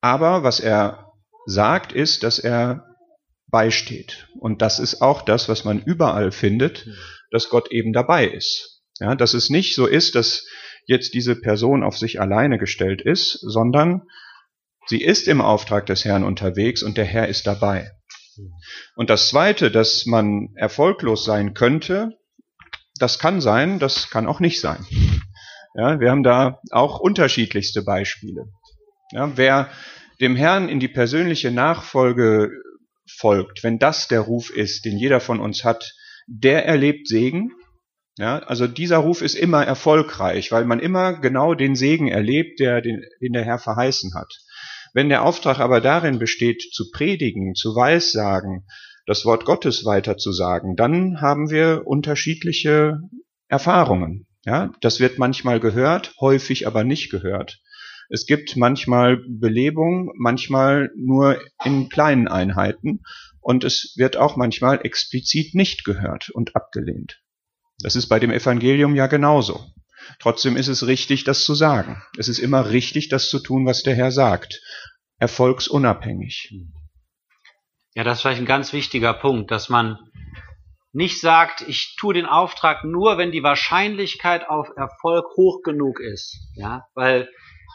[0.00, 1.12] Aber was er
[1.46, 2.86] sagt, ist, dass er
[3.48, 4.28] beisteht.
[4.38, 6.88] Und das ist auch das, was man überall findet,
[7.30, 8.82] dass Gott eben dabei ist.
[8.98, 10.46] Ja, dass es nicht so ist, dass
[10.86, 14.02] jetzt diese Person auf sich alleine gestellt ist, sondern
[14.86, 17.90] sie ist im Auftrag des Herrn unterwegs und der Herr ist dabei.
[18.96, 22.18] Und das Zweite, dass man erfolglos sein könnte,
[22.98, 24.84] das kann sein, das kann auch nicht sein.
[25.74, 28.46] Ja, wir haben da auch unterschiedlichste Beispiele.
[29.12, 29.70] Ja, wer
[30.20, 32.50] dem Herrn in die persönliche Nachfolge
[33.06, 35.94] folgt, wenn das der Ruf ist, den jeder von uns hat,
[36.26, 37.52] der erlebt Segen
[38.18, 42.82] ja, also dieser Ruf ist immer erfolgreich, weil man immer genau den Segen erlebt, der,
[42.82, 44.32] den, den der Herr verheißen hat.
[44.92, 48.66] Wenn der Auftrag aber darin besteht, zu predigen, zu weissagen,
[49.06, 53.00] das Wort Gottes weiterzusagen, dann haben wir unterschiedliche
[53.48, 54.26] Erfahrungen.
[54.44, 57.60] Ja, das wird manchmal gehört, häufig aber nicht gehört.
[58.10, 63.00] Es gibt manchmal Belebung, manchmal nur in kleinen Einheiten
[63.40, 67.22] und es wird auch manchmal explizit nicht gehört und abgelehnt.
[67.82, 69.64] Das ist bei dem Evangelium ja genauso.
[70.18, 72.02] Trotzdem ist es richtig, das zu sagen.
[72.16, 74.60] Es ist immer richtig, das zu tun, was der Herr sagt.
[75.18, 76.52] Erfolgsunabhängig.
[77.94, 79.98] Ja, das ist vielleicht ein ganz wichtiger Punkt, dass man
[80.92, 86.38] nicht sagt, ich tue den Auftrag nur, wenn die Wahrscheinlichkeit auf Erfolg hoch genug ist.
[86.54, 87.28] Ja, weil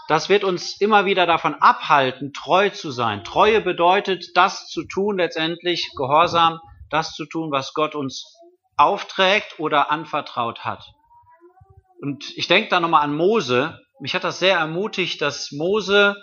[0.07, 3.23] das wird uns immer wieder davon abhalten, treu zu sein.
[3.23, 8.36] Treue bedeutet, das zu tun, letztendlich Gehorsam, das zu tun, was Gott uns
[8.77, 10.93] aufträgt oder anvertraut hat.
[11.99, 13.79] Und ich denke da nochmal an Mose.
[13.99, 16.15] Mich hat das sehr ermutigt, dass Mose,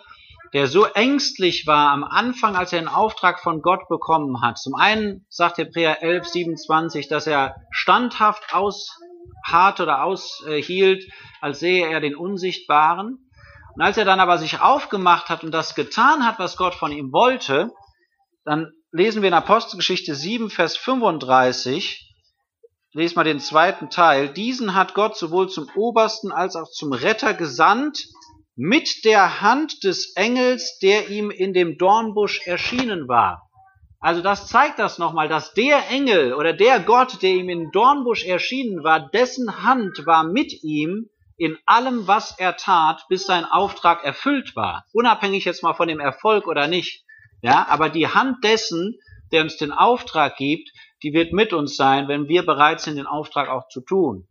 [0.53, 4.59] der so ängstlich war am Anfang, als er einen Auftrag von Gott bekommen hat.
[4.59, 11.05] Zum einen sagt Hebräer 11, 27, dass er standhaft ausharrt oder aushielt,
[11.41, 13.19] als sehe er den Unsichtbaren.
[13.75, 16.93] Und als er dann aber sich aufgemacht hat und das getan hat, was Gott von
[16.93, 17.73] ihm wollte,
[18.45, 22.04] dann lesen wir in Apostelgeschichte 7, Vers 35,
[22.95, 24.29] lese mal den zweiten Teil.
[24.29, 28.07] Diesen hat Gott sowohl zum Obersten als auch zum Retter gesandt
[28.57, 33.51] mit der Hand des Engels, der ihm in dem Dornbusch erschienen war.
[33.99, 38.25] Also das zeigt das nochmal, dass der Engel oder der Gott, der ihm in Dornbusch
[38.25, 44.05] erschienen war, dessen Hand war mit ihm in allem, was er tat, bis sein Auftrag
[44.05, 44.85] erfüllt war.
[44.93, 47.05] Unabhängig jetzt mal von dem Erfolg oder nicht.
[47.43, 48.99] Ja, aber die Hand dessen,
[49.33, 50.71] der uns den Auftrag gibt,
[51.05, 54.27] die wird mit uns sein, wenn wir bereit sind, den Auftrag auch zu tun.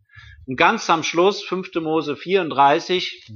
[0.46, 1.74] Und ganz am Schluss, 5.
[1.76, 3.32] Mose 34,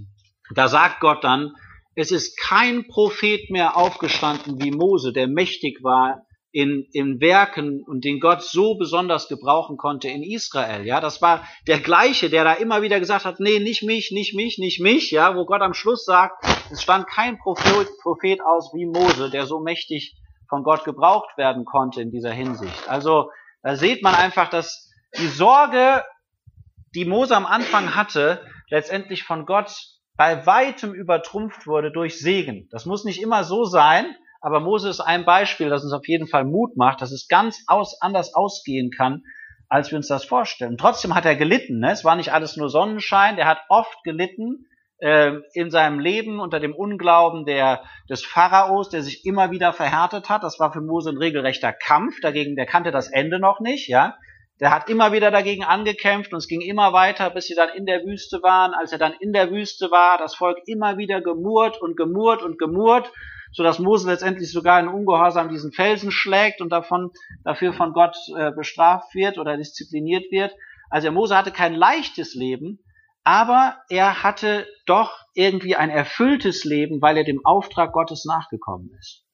[0.55, 1.55] Da sagt Gott dann,
[1.95, 8.05] es ist kein Prophet mehr aufgestanden wie Mose, der mächtig war in, in Werken und
[8.05, 10.86] den Gott so besonders gebrauchen konnte in Israel.
[10.86, 14.34] Ja, das war der gleiche, der da immer wieder gesagt hat, nee, nicht mich, nicht
[14.34, 15.11] mich, nicht mich.
[15.11, 19.47] Ja, wo Gott am Schluss sagt, es stand kein Prophet, Prophet aus wie Mose, der
[19.47, 20.16] so mächtig
[20.49, 22.88] von Gott gebraucht werden konnte in dieser Hinsicht.
[22.88, 23.30] Also
[23.62, 26.05] da sieht man einfach, dass die Sorge,
[26.94, 29.72] die Mose am Anfang hatte, letztendlich von Gott
[30.16, 32.68] bei weitem übertrumpft wurde durch Segen.
[32.70, 36.26] Das muss nicht immer so sein, aber Mose ist ein Beispiel, das uns auf jeden
[36.26, 39.22] Fall Mut macht, dass es ganz aus, anders ausgehen kann,
[39.68, 40.78] als wir uns das vorstellen.
[40.78, 41.80] Trotzdem hat er gelitten.
[41.80, 41.92] Ne?
[41.92, 43.38] Es war nicht alles nur Sonnenschein.
[43.38, 44.66] Er hat oft gelitten
[45.01, 50.42] in seinem Leben unter dem Unglauben der, des Pharaos, der sich immer wieder verhärtet hat.
[50.42, 52.20] Das war für Mose ein regelrechter Kampf.
[52.20, 53.88] Dagegen, der kannte das Ende noch nicht.
[53.88, 54.16] Ja,
[54.59, 57.86] der hat immer wieder dagegen angekämpft und es ging immer weiter, bis sie dann in
[57.86, 58.74] der Wüste waren.
[58.74, 62.59] Als er dann in der Wüste war, das Volk immer wieder gemurrt und gemurrt und
[62.59, 63.12] gemurrt
[63.53, 67.11] so dass Mose letztendlich sogar in Ungehorsam diesen Felsen schlägt und davon,
[67.44, 70.53] dafür von Gott äh, bestraft wird oder diszipliniert wird.
[70.90, 72.80] Also Mose hatte kein leichtes Leben,
[73.24, 79.24] aber er hatte doch irgendwie ein erfülltes Leben, weil er dem Auftrag Gottes nachgekommen ist.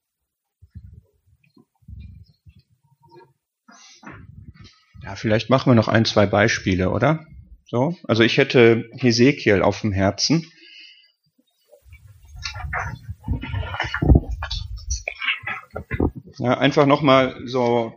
[5.03, 7.25] Ja, vielleicht machen wir noch ein, zwei Beispiele, oder?
[7.67, 10.51] So, also ich hätte Hesekiel auf dem Herzen.
[16.37, 17.93] Ja, einfach nochmal so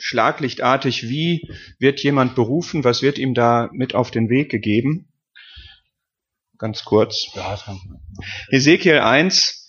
[0.00, 1.48] schlaglichtartig, wie
[1.78, 5.08] wird jemand berufen, was wird ihm da mit auf den Weg gegeben?
[6.58, 7.32] Ganz kurz.
[8.50, 9.68] Ezekiel 1.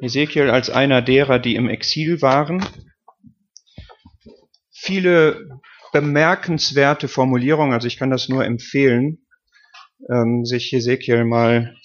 [0.00, 2.64] Ezekiel als einer derer, die im Exil waren.
[4.70, 5.60] Viele
[5.92, 7.72] bemerkenswerte Formulierung.
[7.72, 9.25] Also ich kann das nur empfehlen,
[10.10, 11.76] ähm, sich Hesekiel mal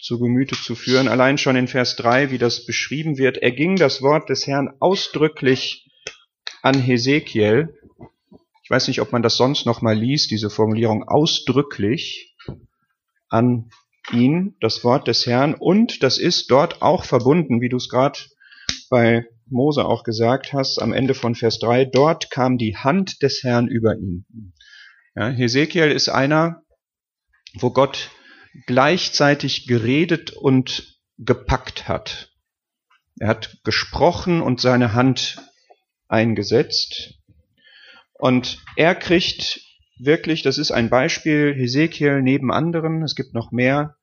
[0.00, 1.08] zu Gemüte zu führen.
[1.08, 3.38] Allein schon in Vers 3, wie das beschrieben wird.
[3.38, 5.86] Er ging das Wort des Herrn ausdrücklich
[6.62, 7.74] an Hesekiel.
[8.62, 12.36] Ich weiß nicht, ob man das sonst noch mal liest, diese Formulierung ausdrücklich
[13.28, 13.70] an
[14.12, 15.54] ihn, das Wort des Herrn.
[15.54, 18.18] Und das ist dort auch verbunden, wie du es gerade
[18.90, 23.42] bei Mose auch gesagt hast, am Ende von Vers 3, dort kam die Hand des
[23.42, 24.54] Herrn über ihn.
[25.14, 26.62] Ja, Hesekiel ist einer,
[27.54, 28.10] wo Gott
[28.66, 32.30] gleichzeitig geredet und gepackt hat.
[33.18, 35.38] Er hat gesprochen und seine Hand
[36.08, 37.14] eingesetzt.
[38.14, 39.60] Und er kriegt
[39.98, 43.96] wirklich, das ist ein Beispiel, Hesekiel neben anderen, es gibt noch mehr,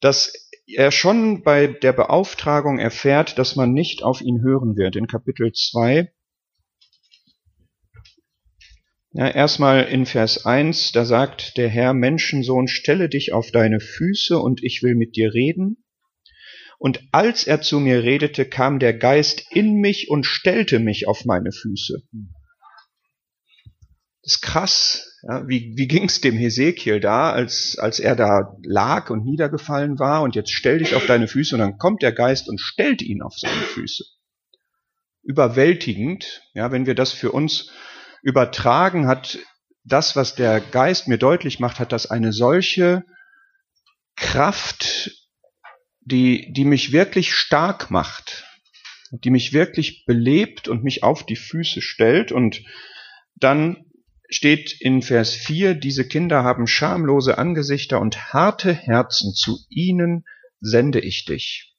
[0.00, 0.32] dass
[0.66, 4.96] er schon bei der Beauftragung erfährt, dass man nicht auf ihn hören wird.
[4.96, 6.12] In Kapitel 2,
[9.16, 14.38] ja, erstmal in Vers 1, da sagt der Herr, Menschensohn, stelle dich auf deine Füße
[14.38, 15.82] und ich will mit dir reden.
[16.78, 21.24] Und als er zu mir redete, kam der Geist in mich und stellte mich auf
[21.24, 22.02] meine Füße.
[24.22, 28.54] Das ist krass, ja, wie wie ging es dem Hesekiel da, als, als er da
[28.64, 32.12] lag und niedergefallen war und jetzt stell dich auf deine Füße und dann kommt der
[32.12, 34.04] Geist und stellt ihn auf seine Füße.
[35.22, 37.70] Überwältigend, ja, wenn wir das für uns
[38.26, 39.38] übertragen, hat
[39.84, 43.04] das, was der Geist mir deutlich macht, hat das eine solche
[44.16, 45.12] Kraft,
[46.00, 48.44] die, die mich wirklich stark macht,
[49.12, 52.32] die mich wirklich belebt und mich auf die Füße stellt.
[52.32, 52.64] Und
[53.36, 53.84] dann
[54.28, 60.24] steht in Vers 4, diese Kinder haben schamlose Angesichter und harte Herzen, zu ihnen
[60.58, 61.76] sende ich dich.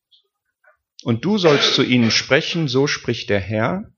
[1.04, 3.92] Und du sollst zu ihnen sprechen, so spricht der Herr,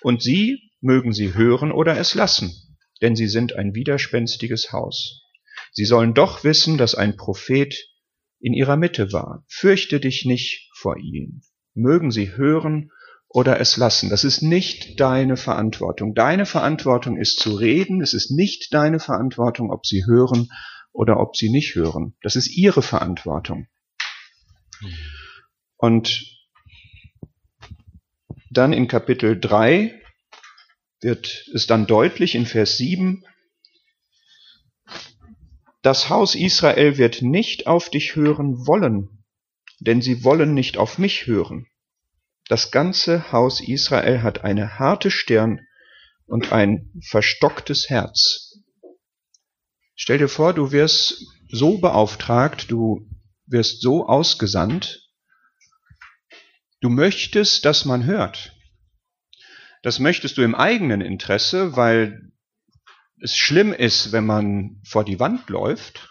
[0.00, 2.52] und sie mögen sie hören oder es lassen,
[3.02, 5.22] denn sie sind ein widerspenstiges Haus.
[5.72, 7.74] Sie sollen doch wissen, dass ein Prophet
[8.40, 9.44] in ihrer Mitte war.
[9.48, 11.42] Fürchte dich nicht vor ihnen.
[11.74, 12.90] Mögen sie hören
[13.28, 14.10] oder es lassen.
[14.10, 16.14] Das ist nicht deine Verantwortung.
[16.14, 18.02] Deine Verantwortung ist zu reden.
[18.02, 20.48] Es ist nicht deine Verantwortung, ob sie hören
[20.92, 22.16] oder ob sie nicht hören.
[22.22, 23.68] Das ist ihre Verantwortung.
[25.76, 26.24] Und
[28.50, 29.99] dann in Kapitel 3
[31.00, 33.24] wird es dann deutlich in Vers 7,
[35.82, 39.24] das Haus Israel wird nicht auf dich hören wollen,
[39.78, 41.66] denn sie wollen nicht auf mich hören.
[42.48, 45.66] Das ganze Haus Israel hat eine harte Stirn
[46.26, 48.58] und ein verstocktes Herz.
[49.94, 53.08] Stell dir vor, du wirst so beauftragt, du
[53.46, 55.08] wirst so ausgesandt,
[56.80, 58.54] du möchtest, dass man hört.
[59.82, 62.32] Das möchtest du im eigenen Interesse, weil
[63.20, 66.08] es schlimm ist, wenn man vor die Wand läuft.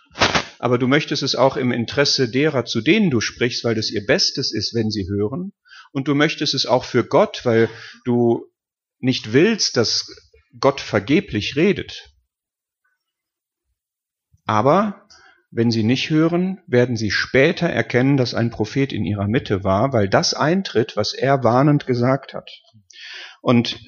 [0.60, 4.06] Aber du möchtest es auch im Interesse derer, zu denen du sprichst, weil das ihr
[4.06, 5.54] Bestes ist, wenn sie hören.
[5.92, 7.70] Und du möchtest es auch für Gott, weil
[8.06, 8.46] du
[9.00, 10.14] nicht willst, dass
[10.60, 12.12] Gott vergeblich redet.
[14.46, 15.08] Aber
[15.52, 19.94] wenn sie nicht hören, werden sie später erkennen, dass ein Prophet in ihrer Mitte war,
[19.94, 22.50] weil das eintritt, was er warnend gesagt hat.
[23.42, 23.80] Und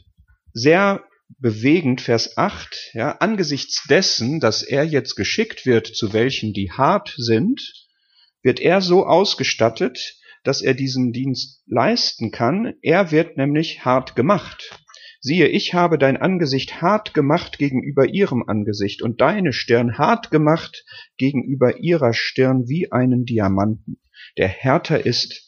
[0.54, 1.04] sehr
[1.40, 7.14] bewegend, Vers 8, ja, angesichts dessen, dass er jetzt geschickt wird zu welchen, die hart
[7.18, 7.62] sind,
[8.44, 12.74] wird er so ausgestattet, dass er diesen Dienst leisten kann.
[12.82, 14.78] Er wird nämlich hart gemacht.
[15.20, 20.84] Siehe, ich habe dein Angesicht hart gemacht gegenüber ihrem Angesicht und deine Stirn hart gemacht
[21.18, 24.02] gegenüber ihrer Stirn wie einen Diamanten,
[24.38, 25.48] der härter ist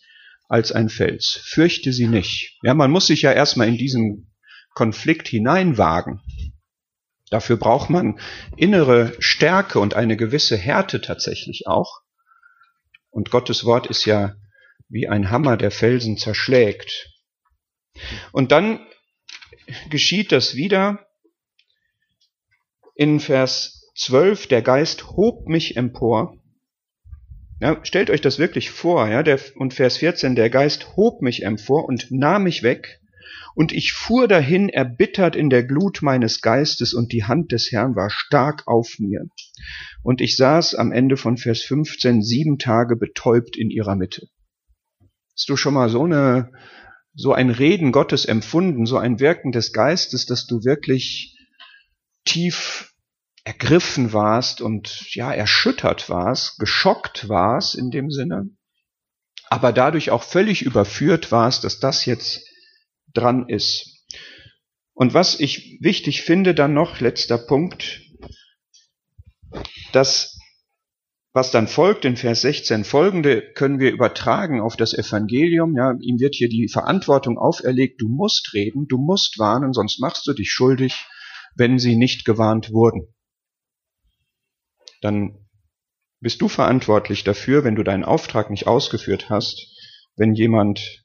[0.54, 1.42] als ein Fels.
[1.46, 2.60] Fürchte sie nicht.
[2.62, 4.32] Ja, man muss sich ja erstmal in diesen
[4.76, 6.22] Konflikt hineinwagen.
[7.32, 8.20] Dafür braucht man
[8.56, 12.02] innere Stärke und eine gewisse Härte tatsächlich auch.
[13.10, 14.36] Und Gottes Wort ist ja
[14.90, 17.10] wie ein Hammer, der Felsen zerschlägt.
[18.32, 18.86] Und dann
[19.90, 21.08] geschieht das wieder
[22.94, 24.46] in Vers 12.
[24.50, 26.38] Der Geist hob mich empor.
[27.64, 31.44] Ja, stellt euch das wirklich vor, ja, der, und Vers 14, der Geist hob mich
[31.44, 33.00] empor und nahm mich weg,
[33.56, 37.96] und ich fuhr dahin erbittert in der Glut meines Geistes, und die Hand des Herrn
[37.96, 39.28] war stark auf mir.
[40.02, 44.28] Und ich saß am Ende von Vers 15 sieben Tage betäubt in ihrer Mitte.
[45.34, 46.52] Hast du schon mal so eine
[47.16, 51.38] so ein Reden Gottes empfunden, so ein Wirken des Geistes, dass du wirklich
[52.26, 52.93] tief
[53.44, 58.50] ergriffen warst und ja, erschüttert warst, geschockt warst in dem Sinne,
[59.50, 62.48] aber dadurch auch völlig überführt warst, dass das jetzt
[63.14, 64.06] dran ist.
[64.94, 68.02] Und was ich wichtig finde, dann noch, letzter Punkt,
[69.92, 70.34] dass
[71.36, 75.76] was dann folgt in Vers 16 folgende können wir übertragen auf das Evangelium.
[75.76, 80.28] Ja, ihm wird hier die Verantwortung auferlegt, du musst reden, du musst warnen, sonst machst
[80.28, 81.08] du dich schuldig,
[81.56, 83.13] wenn sie nicht gewarnt wurden.
[85.04, 85.38] Dann
[86.20, 89.76] bist du verantwortlich dafür, wenn du deinen Auftrag nicht ausgeführt hast,
[90.16, 91.04] wenn jemand,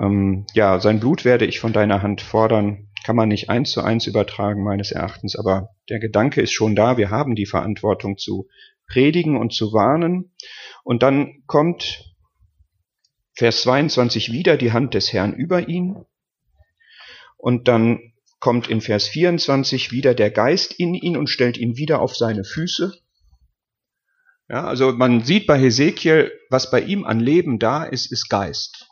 [0.00, 3.82] ähm, ja, sein Blut werde ich von deiner Hand fordern, kann man nicht eins zu
[3.82, 8.48] eins übertragen meines Erachtens, aber der Gedanke ist schon da, wir haben die Verantwortung zu
[8.88, 10.32] predigen und zu warnen.
[10.84, 12.04] Und dann kommt
[13.34, 16.04] Vers 22 wieder die Hand des Herrn über ihn.
[17.36, 22.00] Und dann kommt in Vers 24 wieder der Geist in ihn und stellt ihn wieder
[22.00, 22.92] auf seine Füße.
[24.48, 28.86] Ja, also man sieht bei Hesekiel, was bei ihm an Leben da ist, ist Geist.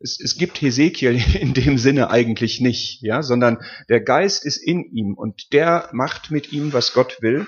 [0.00, 3.58] Es, es gibt Hesekiel in dem Sinne eigentlich nicht, ja, sondern
[3.88, 7.46] der Geist ist in ihm und der macht mit ihm, was Gott will.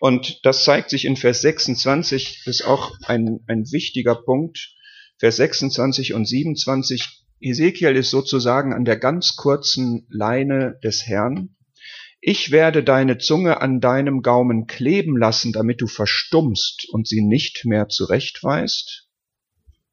[0.00, 4.74] Und das zeigt sich in Vers 26, ist auch ein, ein wichtiger Punkt.
[5.18, 7.24] Vers 26 und 27.
[7.40, 11.56] Ezekiel ist sozusagen an der ganz kurzen Leine des Herrn.
[12.24, 17.64] Ich werde deine Zunge an deinem Gaumen kleben lassen, damit du verstummst und sie nicht
[17.64, 19.08] mehr zurechtweist.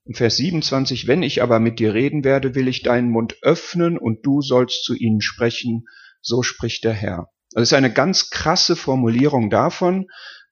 [0.06, 3.98] In Vers 27, wenn ich aber mit dir reden werde, will ich deinen Mund öffnen
[3.98, 5.88] und du sollst zu ihnen sprechen,
[6.22, 7.32] so spricht der Herr.
[7.54, 10.06] Das ist eine ganz krasse Formulierung davon,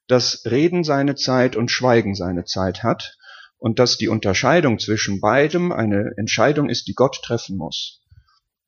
[0.08, 3.18] dass Reden seine Zeit und Schweigen seine Zeit hat
[3.60, 8.02] und dass die Unterscheidung zwischen beidem eine Entscheidung ist, die Gott treffen muss.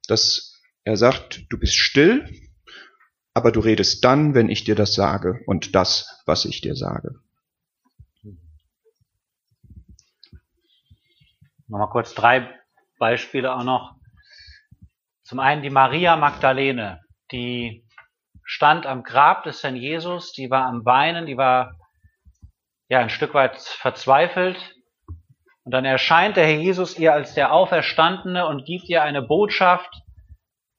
[0.07, 0.53] Dass
[0.83, 2.23] er sagt, du bist still,
[3.33, 7.15] aber du redest dann, wenn ich dir das sage und das, was ich dir sage.
[11.67, 12.49] Nochmal kurz drei
[12.97, 13.95] Beispiele auch noch.
[15.23, 16.99] Zum einen die Maria Magdalene,
[17.31, 17.85] die
[18.43, 21.75] stand am Grab des Herrn Jesus, die war am Weinen, die war
[22.87, 24.75] ja ein Stück weit verzweifelt.
[25.63, 30.01] Und dann erscheint der Herr Jesus ihr als der Auferstandene und gibt ihr eine Botschaft,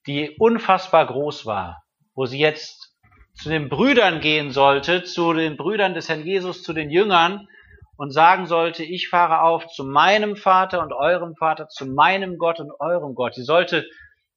[0.09, 1.85] die unfassbar groß war,
[2.15, 2.95] wo sie jetzt
[3.35, 7.49] zu den Brüdern gehen sollte, zu den Brüdern des Herrn Jesus, zu den Jüngern
[7.97, 12.61] und sagen sollte, ich fahre auf zu meinem Vater und eurem Vater, zu meinem Gott
[12.61, 13.35] und eurem Gott.
[13.35, 13.87] Sie sollte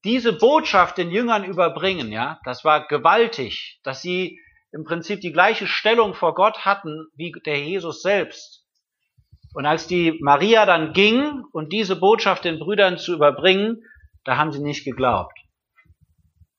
[0.04, 4.40] diese Botschaft den Jüngern überbringen, ja, das war gewaltig, dass sie
[4.74, 8.66] im Prinzip die gleiche Stellung vor Gott hatten wie der Jesus selbst.
[9.54, 13.84] Und als die Maria dann ging und diese Botschaft den Brüdern zu überbringen,
[14.26, 15.38] da haben sie nicht geglaubt.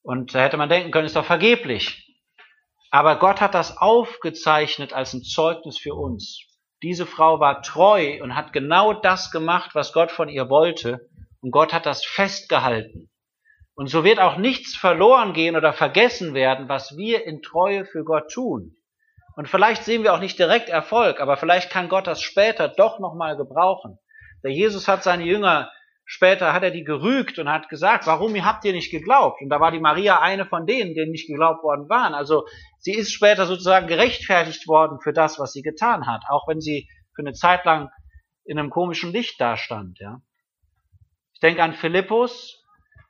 [0.04, 2.14] Und da hätte man denken können, ist doch vergeblich.
[2.90, 6.44] Aber Gott hat das aufgezeichnet als ein Zeugnis für uns.
[6.82, 11.08] Diese Frau war treu und hat genau das gemacht, was Gott von ihr wollte.
[11.40, 13.10] Und Gott hat das festgehalten.
[13.74, 18.04] Und so wird auch nichts verloren gehen oder vergessen werden, was wir in Treue für
[18.04, 18.76] Gott tun.
[19.36, 23.00] Und vielleicht sehen wir auch nicht direkt Erfolg, aber vielleicht kann Gott das später doch
[23.00, 23.98] nochmal gebrauchen.
[24.44, 25.72] Der Jesus hat seine Jünger,
[26.04, 29.40] später hat er die gerügt und hat gesagt, warum habt ihr nicht geglaubt?
[29.40, 32.14] Und da war die Maria eine von denen, denen nicht geglaubt worden waren.
[32.14, 32.46] Also
[32.78, 36.88] sie ist später sozusagen gerechtfertigt worden für das, was sie getan hat, auch wenn sie
[37.14, 37.90] für eine Zeit lang
[38.44, 40.20] in einem komischen Licht dastand, ja.
[41.32, 42.62] Ich denke an Philippus.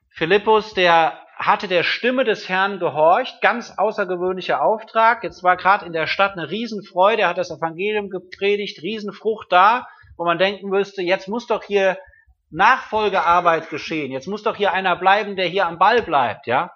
[0.09, 5.23] Philippus, der hatte der Stimme des Herrn gehorcht, ganz außergewöhnlicher Auftrag.
[5.23, 9.87] Jetzt war gerade in der Stadt eine Riesenfreude, er hat das Evangelium gepredigt, Riesenfrucht da,
[10.17, 11.97] wo man denken müsste, jetzt muss doch hier
[12.55, 16.71] Nachfolgearbeit geschehen, jetzt muss doch hier einer bleiben, der hier am Ball bleibt, ja.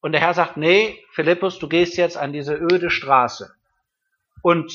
[0.00, 3.54] Und der Herr sagt, nee, Philippus, du gehst jetzt an diese öde Straße.
[4.42, 4.72] Und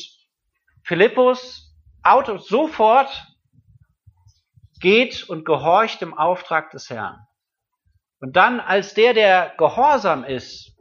[0.84, 3.26] Philippus Auto sofort
[4.80, 7.26] geht und gehorcht dem Auftrag des Herrn.
[8.20, 10.76] Und dann, als der, der gehorsam ist,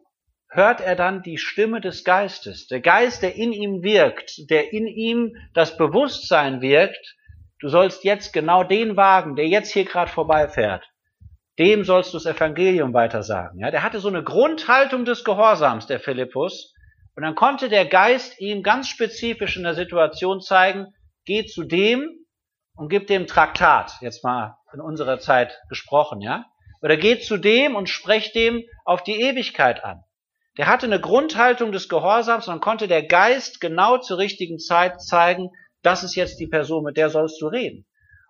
[0.48, 2.66] hört er dann die Stimme des Geistes.
[2.68, 7.16] Der Geist, der in ihm wirkt, der in ihm das Bewusstsein wirkt,
[7.64, 10.86] du sollst jetzt genau den Wagen, der jetzt hier gerade vorbeifährt,
[11.58, 13.58] dem sollst du das Evangelium weitersagen.
[13.58, 16.74] Ja, der hatte so eine Grundhaltung des Gehorsams, der Philippus.
[17.16, 20.88] Und dann konnte der Geist ihm ganz spezifisch in der Situation zeigen,
[21.24, 22.26] geh zu dem
[22.76, 26.44] und gib dem Traktat, jetzt mal in unserer Zeit gesprochen, ja.
[26.82, 30.04] Oder geht zu dem und sprecht dem auf die Ewigkeit an.
[30.58, 35.48] Der hatte eine Grundhaltung des Gehorsams und konnte der Geist genau zur richtigen Zeit zeigen,
[35.84, 37.84] das ist jetzt die Person, mit der sollst du reden.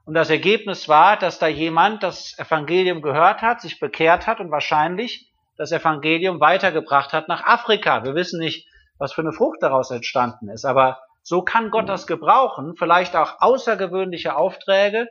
[0.04, 4.50] Und das Ergebnis war, dass da jemand das Evangelium gehört hat, sich bekehrt hat und
[4.50, 8.04] wahrscheinlich das Evangelium weitergebracht hat nach Afrika.
[8.04, 12.06] Wir wissen nicht, was für eine Frucht daraus entstanden ist, aber so kann Gott das
[12.06, 12.74] gebrauchen.
[12.76, 15.08] Vielleicht auch außergewöhnliche Aufträge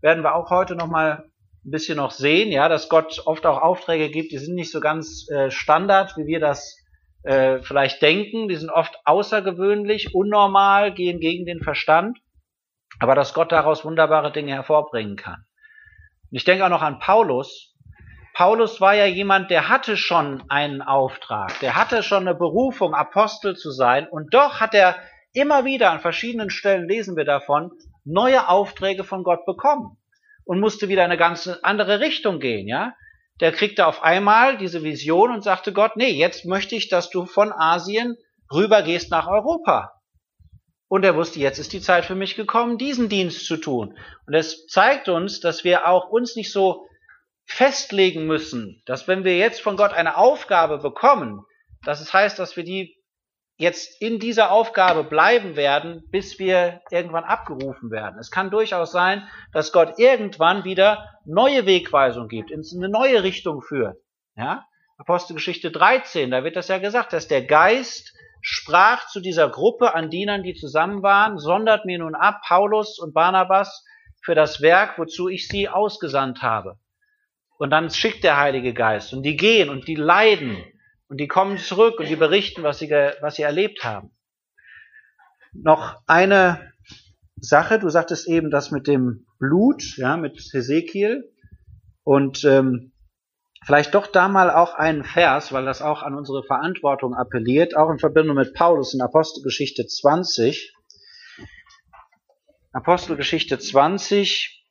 [0.00, 1.24] werden wir auch heute noch mal
[1.64, 4.78] ein bisschen noch sehen, ja, dass Gott oft auch Aufträge gibt, die sind nicht so
[4.78, 6.78] ganz äh, Standard, wie wir das
[7.26, 8.48] äh, vielleicht denken.
[8.48, 12.18] Die sind oft außergewöhnlich, unnormal, gehen gegen den Verstand.
[13.00, 15.44] Aber dass Gott daraus wunderbare Dinge hervorbringen kann.
[16.30, 17.74] Und ich denke auch noch an Paulus.
[18.32, 23.56] Paulus war ja jemand, der hatte schon einen Auftrag, der hatte schon eine Berufung, Apostel
[23.56, 24.06] zu sein.
[24.06, 24.96] Und doch hat er
[25.32, 27.72] immer wieder an verschiedenen Stellen, lesen wir davon,
[28.04, 29.96] neue Aufträge von Gott bekommen
[30.44, 32.94] und musste wieder in eine ganz andere Richtung gehen, ja.
[33.40, 37.26] Der kriegte auf einmal diese Vision und sagte Gott, nee, jetzt möchte ich, dass du
[37.26, 38.16] von Asien
[38.52, 39.92] rübergehst nach Europa.
[40.88, 43.98] Und er wusste, jetzt ist die Zeit für mich gekommen, diesen Dienst zu tun.
[44.26, 46.86] Und es zeigt uns, dass wir auch uns nicht so
[47.44, 51.44] festlegen müssen, dass wenn wir jetzt von Gott eine Aufgabe bekommen,
[51.84, 52.95] dass es heißt, dass wir die
[53.56, 58.18] jetzt in dieser Aufgabe bleiben werden, bis wir irgendwann abgerufen werden.
[58.18, 63.62] Es kann durchaus sein, dass Gott irgendwann wieder neue Wegweisung gibt, in eine neue Richtung
[63.62, 63.96] führt.
[64.36, 64.66] Ja?
[64.98, 70.10] Apostelgeschichte 13, da wird das ja gesagt, dass der Geist sprach zu dieser Gruppe an
[70.10, 73.84] Dienern, die zusammen waren, sondert mir nun ab Paulus und Barnabas
[74.22, 76.78] für das Werk, wozu ich sie ausgesandt habe.
[77.58, 80.62] Und dann schickt der Heilige Geist und die gehen und die leiden
[81.08, 84.10] und die kommen zurück und die berichten, was sie, was sie erlebt haben.
[85.52, 86.72] Noch eine
[87.36, 91.32] Sache, du sagtest eben das mit dem Blut, ja, mit Hesekiel.
[92.02, 92.92] Und ähm,
[93.64, 97.90] vielleicht doch da mal auch einen Vers, weil das auch an unsere Verantwortung appelliert, auch
[97.90, 100.72] in Verbindung mit Paulus in Apostelgeschichte 20.
[102.72, 104.64] Apostelgeschichte 20,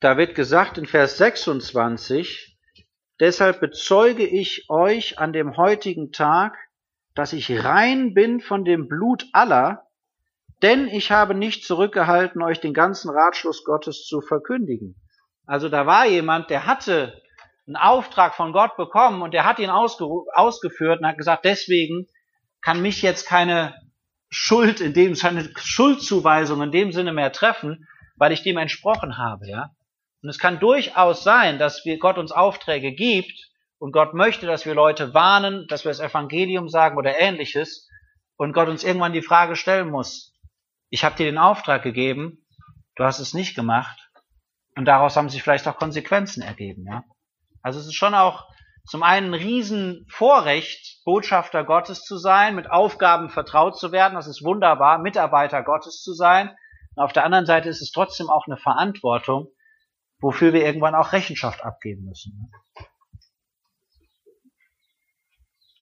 [0.00, 2.51] da wird gesagt in Vers 26,
[3.22, 6.58] Deshalb bezeuge ich euch an dem heutigen Tag,
[7.14, 9.86] dass ich rein bin von dem Blut aller,
[10.60, 14.96] denn ich habe nicht zurückgehalten, euch den ganzen Ratschluss Gottes zu verkündigen.
[15.46, 17.22] Also da war jemand, der hatte
[17.68, 22.08] einen Auftrag von Gott bekommen und der hat ihn ausgeführt und hat gesagt, deswegen
[22.60, 23.72] kann mich jetzt keine
[24.30, 29.48] Schuld in dem, keine Schuldzuweisung in dem Sinne mehr treffen, weil ich dem entsprochen habe,
[29.48, 29.70] ja.
[30.22, 34.64] Und es kann durchaus sein, dass wir Gott uns Aufträge gibt und Gott möchte, dass
[34.64, 37.88] wir Leute warnen, dass wir das Evangelium sagen oder ähnliches
[38.36, 40.32] und Gott uns irgendwann die Frage stellen muss,
[40.90, 42.44] ich habe dir den Auftrag gegeben,
[42.96, 44.10] du hast es nicht gemacht
[44.76, 46.84] und daraus haben sich vielleicht auch Konsequenzen ergeben.
[46.86, 47.04] Ja?
[47.62, 48.46] Also es ist schon auch
[48.84, 54.44] zum einen ein Riesenvorrecht, Botschafter Gottes zu sein, mit Aufgaben vertraut zu werden, das ist
[54.44, 56.50] wunderbar, Mitarbeiter Gottes zu sein.
[56.94, 59.48] Und auf der anderen Seite ist es trotzdem auch eine Verantwortung,
[60.22, 62.50] wofür wir irgendwann auch Rechenschaft abgeben müssen.